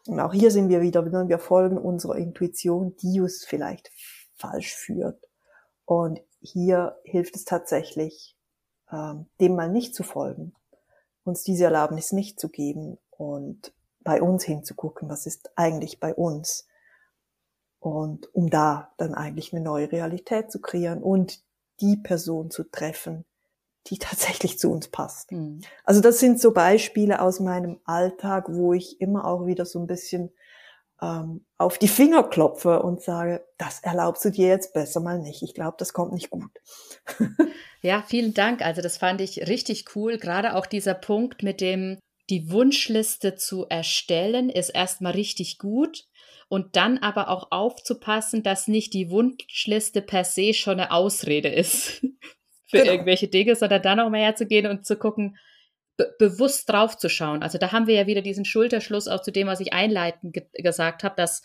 Und 0.07 0.19
auch 0.19 0.34
hier 0.34 0.49
sind 0.49 0.69
wir 0.69 0.81
wieder, 0.81 1.05
wenn 1.05 1.29
wir 1.29 1.38
folgen 1.38 1.77
unserer 1.77 2.15
Intuition, 2.15 2.95
die 2.97 3.21
uns 3.21 3.45
vielleicht 3.45 3.91
falsch 4.34 4.73
führt. 4.73 5.29
Und 5.86 6.19
hier 6.41 6.97
hilft 7.03 7.36
es 7.36 7.45
tatsächlich, 7.45 8.36
dem 9.39 9.56
mal 9.56 9.69
nicht 9.69 9.95
zu 9.95 10.04
folgen, 10.04 10.54
uns 11.23 11.43
diese 11.43 11.65
Erlaubnis 11.65 12.12
nicht 12.12 12.39
zu 12.39 12.49
geben 12.49 12.97
und 13.10 13.73
bei 14.04 14.21
uns 14.21 14.43
hinzugucken, 14.43 15.10
was 15.10 15.25
ist 15.25 15.51
eigentlich 15.56 15.99
bei 15.99 16.13
uns. 16.13 16.67
Und 17.80 18.34
um 18.36 18.49
da 18.49 18.93
dann 18.97 19.13
eigentlich 19.13 19.54
eine 19.54 19.63
neue 19.63 19.91
Realität 19.91 20.51
zu 20.51 20.60
kreieren 20.60 21.01
und 21.01 21.43
die 21.80 21.97
Person 21.97 22.51
zu 22.51 22.63
treffen, 22.63 23.25
die 23.88 23.97
tatsächlich 23.99 24.60
zu 24.60 24.71
uns 24.71 24.88
passt. 24.88 25.32
Mhm. 25.32 25.62
Also 25.84 26.01
das 26.01 26.19
sind 26.19 26.39
so 26.39 26.51
Beispiele 26.51 27.21
aus 27.21 27.39
meinem 27.39 27.80
Alltag, 27.86 28.45
wo 28.49 28.73
ich 28.73 29.01
immer 29.01 29.25
auch 29.25 29.45
wieder 29.45 29.65
so 29.65 29.80
ein 29.80 29.88
bisschen 29.88 30.32
ähm, 31.02 31.46
auf 31.58 31.78
die 31.78 31.88
Finger 31.88 32.24
klopfe 32.24 32.82
und 32.82 33.02
sage, 33.02 33.44
das 33.58 33.80
erlaubst 33.82 34.24
du 34.24 34.30
dir 34.30 34.48
jetzt 34.48 34.74
besser 34.74 35.00
mal 35.00 35.20
nicht. 35.20 35.42
Ich 35.42 35.54
glaube, 35.54 35.76
das 35.80 35.94
kommt 35.94 36.14
nicht 36.14 36.30
gut. 36.30 36.52
ja, 37.82 38.04
vielen 38.08 38.34
Dank. 38.34 38.62
Also 38.62 38.82
das 38.82 38.98
fand 38.98 39.22
ich 39.22 39.48
richtig 39.48 39.96
cool. 39.96 40.18
Gerade 40.18 40.56
auch 40.56 40.66
dieser 40.66 40.94
Punkt 40.94 41.44
mit 41.44 41.60
dem, 41.60 42.00
die 42.30 42.52
Wunschliste 42.52 43.36
zu 43.36 43.66
erstellen, 43.68 44.50
ist 44.50 44.70
erstmal 44.70 45.14
richtig 45.14 45.58
gut. 45.58 46.06
Und 46.48 46.76
dann 46.76 46.98
aber 46.98 47.30
auch 47.30 47.52
aufzupassen, 47.52 48.44
dass 48.44 48.68
nicht 48.68 48.94
die 48.94 49.10
Wunschliste 49.10 50.02
per 50.02 50.26
se 50.26 50.54
schon 50.54 50.80
eine 50.80 50.92
Ausrede 50.92 51.48
ist 51.48 52.02
für 52.68 52.80
genau. 52.80 52.92
irgendwelche 52.92 53.30
Dinge, 53.30 53.56
sondern 53.56 53.82
dann 53.82 54.00
auch 54.02 54.10
mal 54.10 54.20
herzugehen 54.20 54.68
und 54.68 54.86
zu 54.86 54.98
gucken, 54.98 55.38
be 55.97 56.13
bewusst 56.17 56.69
drauf 56.69 56.97
zu 56.97 57.10
schauen. 57.10 57.43
Also 57.43 57.58
da 57.58 57.71
haben 57.71 57.88
wir 57.88 57.95
ja 57.95 58.08
wieder 58.08 58.21
diesen 58.21 58.45
Schulterschluss 58.45 59.08
auch 59.08 59.21
zu 59.21 59.32
dem, 59.32 59.47
was 59.47 59.60
ich 59.60 59.73
einleitend 59.73 60.34
ge 60.34 60.45
gesagt 60.54 61.04
habe, 61.04 61.15
dass 61.15 61.41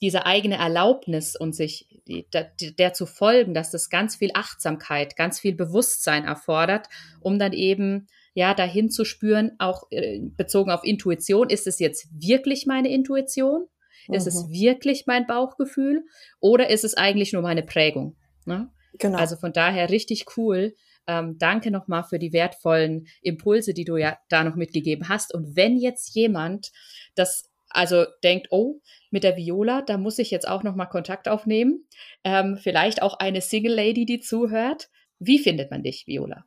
diese 0.00 0.26
eigene 0.26 0.56
Erlaubnis 0.56 1.36
und 1.36 1.54
sich 1.54 1.88
die, 2.06 2.28
der, 2.32 2.52
der, 2.78 2.92
zu 2.92 3.06
folgen, 3.06 3.54
dass 3.54 3.70
das 3.70 3.88
ganz 3.88 4.16
viel 4.16 4.30
Achtsamkeit, 4.34 5.16
ganz 5.16 5.40
viel 5.40 5.54
Bewusstsein 5.54 6.24
erfordert, 6.24 6.88
um 7.20 7.38
dann 7.38 7.52
eben 7.52 8.06
ja 8.34 8.52
dahin 8.52 8.90
zu 8.90 9.04
spüren, 9.04 9.52
auch 9.58 9.86
äh, 9.90 10.20
bezogen 10.20 10.70
auf 10.70 10.84
Intuition, 10.84 11.48
ist 11.48 11.66
es 11.66 11.78
jetzt 11.78 12.08
wirklich 12.12 12.66
meine 12.66 12.90
Intuition? 12.90 13.66
Mhm. 14.08 14.14
Ist 14.14 14.26
es 14.26 14.44
mhm. 14.44 14.52
wirklich 14.52 15.06
mein 15.06 15.26
Bauchgefühl? 15.26 16.04
Oder 16.40 16.68
ist 16.68 16.84
es 16.84 16.94
eigentlich 16.94 17.32
nur 17.32 17.42
meine 17.42 17.62
Prägung? 17.62 18.16
Ne? 18.44 18.70
Genau. 18.98 19.18
Also 19.18 19.36
von 19.36 19.52
daher 19.52 19.90
richtig 19.90 20.26
cool. 20.36 20.74
Ähm, 21.06 21.36
danke 21.38 21.70
nochmal 21.70 22.04
für 22.04 22.18
die 22.18 22.32
wertvollen 22.32 23.06
Impulse, 23.22 23.74
die 23.74 23.84
du 23.84 23.96
ja 23.96 24.18
da 24.28 24.44
noch 24.44 24.56
mitgegeben 24.56 25.08
hast. 25.08 25.34
Und 25.34 25.56
wenn 25.56 25.76
jetzt 25.76 26.14
jemand 26.14 26.70
das 27.14 27.50
also 27.74 28.04
denkt, 28.22 28.48
oh, 28.50 28.80
mit 29.10 29.24
der 29.24 29.36
Viola, 29.36 29.82
da 29.82 29.98
muss 29.98 30.18
ich 30.18 30.30
jetzt 30.30 30.48
auch 30.48 30.62
nochmal 30.62 30.88
Kontakt 30.88 31.28
aufnehmen. 31.28 31.86
Ähm, 32.22 32.56
vielleicht 32.56 33.02
auch 33.02 33.18
eine 33.18 33.40
Single 33.40 33.74
Lady, 33.74 34.06
die 34.06 34.20
zuhört. 34.20 34.88
Wie 35.18 35.38
findet 35.38 35.70
man 35.70 35.82
dich, 35.82 36.06
Viola? 36.06 36.44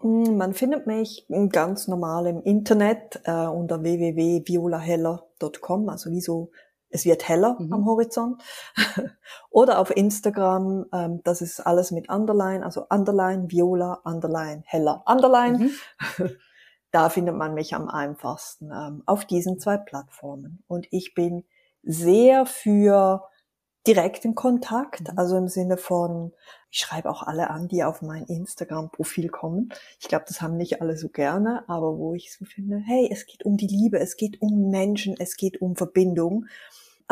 Hm, 0.00 0.36
man 0.36 0.54
findet 0.54 0.86
mich 0.86 1.26
ganz 1.50 1.88
normal 1.88 2.26
im 2.26 2.42
Internet 2.42 3.20
äh, 3.24 3.46
unter 3.46 3.82
www.violaheller.com, 3.82 5.88
also 5.88 6.10
wie 6.10 6.20
so 6.20 6.50
es 6.92 7.04
wird 7.04 7.28
heller 7.28 7.56
mhm. 7.58 7.72
am 7.72 7.86
Horizont. 7.86 8.42
Oder 9.50 9.78
auf 9.78 9.90
Instagram, 9.94 10.86
ähm, 10.92 11.20
das 11.24 11.42
ist 11.42 11.60
alles 11.60 11.90
mit 11.90 12.08
Underline, 12.08 12.64
also 12.64 12.86
Underline, 12.88 13.50
Viola, 13.50 14.00
Underline, 14.04 14.62
heller, 14.66 15.02
Underline. 15.06 15.58
Mhm. 16.18 16.30
da 16.92 17.08
findet 17.08 17.34
man 17.34 17.54
mich 17.54 17.74
am 17.74 17.88
einfachsten 17.88 18.70
ähm, 18.70 19.02
auf 19.06 19.24
diesen 19.24 19.58
zwei 19.58 19.78
Plattformen. 19.78 20.62
Und 20.68 20.86
ich 20.90 21.14
bin 21.14 21.44
sehr 21.82 22.46
für 22.46 23.28
direkten 23.86 24.34
Kontakt, 24.34 25.00
mhm. 25.00 25.18
also 25.18 25.36
im 25.36 25.48
Sinne 25.48 25.76
von, 25.76 26.32
ich 26.70 26.78
schreibe 26.78 27.10
auch 27.10 27.22
alle 27.22 27.50
an, 27.50 27.68
die 27.68 27.82
auf 27.82 28.02
mein 28.02 28.24
Instagram-Profil 28.24 29.28
kommen. 29.28 29.70
Ich 30.00 30.08
glaube, 30.08 30.24
das 30.28 30.40
haben 30.40 30.56
nicht 30.56 30.80
alle 30.80 30.96
so 30.96 31.08
gerne, 31.08 31.64
aber 31.68 31.98
wo 31.98 32.14
ich 32.14 32.32
so 32.32 32.44
finde, 32.44 32.78
hey, 32.78 33.08
es 33.10 33.26
geht 33.26 33.44
um 33.44 33.56
die 33.56 33.66
Liebe, 33.66 33.98
es 33.98 34.16
geht 34.16 34.40
um 34.40 34.70
Menschen, 34.70 35.16
es 35.18 35.36
geht 35.36 35.60
um 35.60 35.76
Verbindung. 35.76 36.46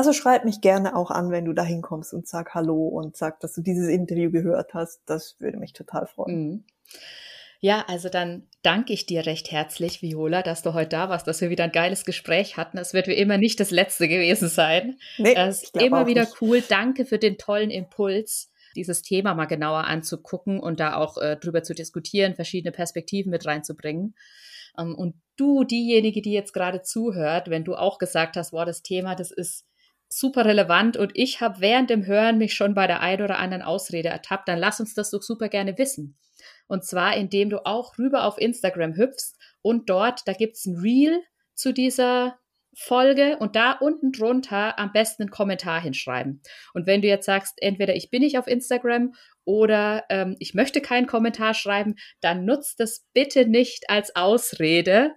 Also 0.01 0.15
schreib 0.15 0.47
mich 0.47 0.63
gerne 0.63 0.97
auch 0.97 1.11
an, 1.11 1.31
wenn 1.31 1.45
du 1.45 1.53
da 1.53 1.63
hinkommst 1.63 2.15
und 2.15 2.27
sag 2.27 2.55
Hallo 2.55 2.89
und 2.89 3.19
sag, 3.19 3.39
dass 3.41 3.53
du 3.53 3.61
dieses 3.61 3.87
Interview 3.87 4.31
gehört 4.31 4.73
hast. 4.73 5.03
Das 5.05 5.39
würde 5.41 5.59
mich 5.59 5.75
total 5.75 6.07
freuen. 6.07 6.39
Mhm. 6.39 6.65
Ja, 7.61 7.85
also 7.87 8.09
dann 8.09 8.49
danke 8.63 8.95
ich 8.95 9.05
dir 9.05 9.27
recht 9.27 9.53
herzlich, 9.53 10.01
Viola, 10.01 10.41
dass 10.41 10.63
du 10.63 10.73
heute 10.73 10.89
da 10.89 11.11
warst, 11.11 11.27
dass 11.27 11.43
wir 11.43 11.51
wieder 11.51 11.65
ein 11.65 11.73
geiles 11.73 12.07
Gespräch 12.07 12.57
hatten. 12.57 12.79
Es 12.79 12.95
wird 12.95 13.09
wie 13.09 13.13
immer 13.13 13.37
nicht 13.37 13.61
das 13.61 13.71
letzte 13.71 14.09
gewesen 14.09 14.49
sein. 14.49 14.97
Nee, 15.19 15.35
das 15.35 15.65
ist 15.65 15.77
immer 15.77 16.07
wieder 16.07 16.23
nicht. 16.23 16.41
cool. 16.41 16.63
Danke 16.67 17.05
für 17.05 17.19
den 17.19 17.37
tollen 17.37 17.71
Impuls, 17.71 18.51
dieses 18.77 19.03
Thema 19.03 19.35
mal 19.35 19.45
genauer 19.45 19.85
anzugucken 19.85 20.61
und 20.61 20.81
da 20.81 20.97
auch 20.97 21.19
äh, 21.19 21.37
drüber 21.37 21.63
zu 21.63 21.75
diskutieren, 21.75 22.35
verschiedene 22.37 22.73
Perspektiven 22.73 23.29
mit 23.29 23.45
reinzubringen. 23.45 24.15
Ähm, 24.79 24.95
und 24.95 25.17
du, 25.37 25.65
diejenige, 25.65 26.23
die 26.23 26.33
jetzt 26.33 26.55
gerade 26.55 26.81
zuhört, 26.81 27.51
wenn 27.51 27.65
du 27.65 27.75
auch 27.75 27.99
gesagt 27.99 28.39
hast, 28.39 28.55
wow, 28.55 28.65
das 28.65 28.81
Thema, 28.83 29.15
das 29.15 29.31
ist 29.31 29.67
super 30.13 30.45
relevant 30.45 30.97
und 30.97 31.13
ich 31.15 31.41
habe 31.41 31.61
während 31.61 31.89
dem 31.89 32.05
Hören 32.05 32.39
mich 32.39 32.55
schon 32.55 32.75
bei 32.75 32.87
der 32.87 33.01
einen 33.01 33.23
oder 33.23 33.39
anderen 33.39 33.63
Ausrede 33.63 34.09
ertappt, 34.09 34.49
dann 34.49 34.59
lass 34.59 34.81
uns 34.81 34.95
das 34.95 35.11
doch 35.11 35.23
super 35.23 35.49
gerne 35.49 35.79
wissen. 35.79 36.19
Und 36.67 36.85
zwar, 36.85 37.17
indem 37.17 37.51
du 37.51 37.65
auch 37.65 37.97
rüber 37.99 38.25
auf 38.25 38.39
Instagram 38.39 38.97
hüpfst 38.97 39.37
und 39.63 39.89
dort, 39.89 40.27
da 40.27 40.33
gibt's 40.33 40.67
ein 40.67 40.77
Reel 40.77 41.21
zu 41.55 41.73
dieser 41.73 42.39
Folge 42.77 43.37
und 43.39 43.57
da 43.57 43.73
unten 43.73 44.13
drunter 44.13 44.79
am 44.79 44.93
besten 44.93 45.25
einen 45.25 45.31
Kommentar 45.31 45.81
hinschreiben. 45.81 46.41
Und 46.73 46.87
wenn 46.87 47.03
du 47.03 47.09
jetzt 47.09 47.27
sagst, 47.27 47.55
entweder 47.61 47.97
ich 47.97 48.11
bin 48.11 48.23
nicht 48.23 48.39
auf 48.39 48.47
Instagram 48.47 49.15
oder 49.45 50.05
ähm, 50.09 50.37
ich 50.39 50.55
möchte 50.55 50.81
keinen 50.81 51.09
Kommentar 51.09 51.55
schreiben, 51.55 51.97
dann 52.21 52.45
nutzt 52.45 52.79
das 52.79 53.07
bitte 53.13 53.47
nicht 53.47 53.91
als 53.91 54.15
Ausrede, 54.15 55.13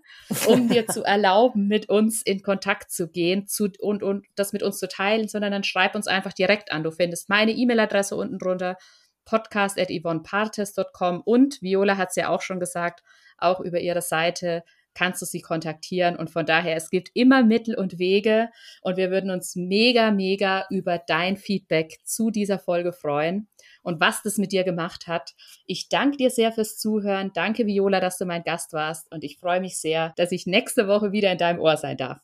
um 0.47 0.67
dir 0.69 0.87
zu 0.87 1.03
erlauben, 1.03 1.67
mit 1.67 1.89
uns 1.89 2.23
in 2.23 2.41
Kontakt 2.41 2.91
zu 2.91 3.09
gehen 3.09 3.47
zu, 3.47 3.69
und, 3.79 4.01
und 4.01 4.25
das 4.35 4.53
mit 4.53 4.63
uns 4.63 4.79
zu 4.79 4.87
teilen, 4.87 5.27
sondern 5.27 5.51
dann 5.51 5.63
schreib 5.63 5.93
uns 5.95 6.07
einfach 6.07 6.33
direkt 6.33 6.71
an. 6.71 6.83
Du 6.83 6.91
findest 6.91 7.29
meine 7.29 7.51
E-Mail-Adresse 7.51 8.15
unten 8.15 8.39
drunter 8.39 8.77
podcast.yvonnepartes.com 9.25 11.21
und 11.21 11.61
Viola 11.61 11.97
hat 11.97 12.09
es 12.09 12.15
ja 12.15 12.29
auch 12.29 12.41
schon 12.41 12.59
gesagt, 12.59 13.03
auch 13.37 13.59
über 13.59 13.79
ihre 13.79 14.01
Seite 14.01 14.63
kannst 14.93 15.21
du 15.21 15.25
sie 15.25 15.41
kontaktieren. 15.41 16.15
Und 16.15 16.29
von 16.29 16.45
daher, 16.45 16.75
es 16.75 16.89
gibt 16.89 17.09
immer 17.13 17.43
Mittel 17.43 17.75
und 17.75 17.99
Wege 17.99 18.49
und 18.81 18.97
wir 18.97 19.11
würden 19.11 19.31
uns 19.31 19.55
mega, 19.55 20.11
mega 20.11 20.65
über 20.69 20.97
dein 20.97 21.37
Feedback 21.37 21.99
zu 22.03 22.29
dieser 22.31 22.59
Folge 22.59 22.93
freuen 22.93 23.47
und 23.83 23.99
was 23.99 24.21
das 24.23 24.37
mit 24.37 24.51
dir 24.51 24.63
gemacht 24.63 25.07
hat. 25.07 25.33
Ich 25.65 25.89
danke 25.89 26.17
dir 26.17 26.29
sehr 26.29 26.51
fürs 26.51 26.77
Zuhören. 26.77 27.31
Danke, 27.33 27.65
Viola, 27.67 27.99
dass 27.99 28.17
du 28.17 28.25
mein 28.25 28.43
Gast 28.43 28.73
warst 28.73 29.11
und 29.11 29.23
ich 29.23 29.37
freue 29.37 29.61
mich 29.61 29.77
sehr, 29.79 30.13
dass 30.17 30.31
ich 30.31 30.47
nächste 30.47 30.87
Woche 30.87 31.11
wieder 31.11 31.31
in 31.31 31.37
deinem 31.37 31.59
Ohr 31.59 31.77
sein 31.77 31.97
darf. 31.97 32.19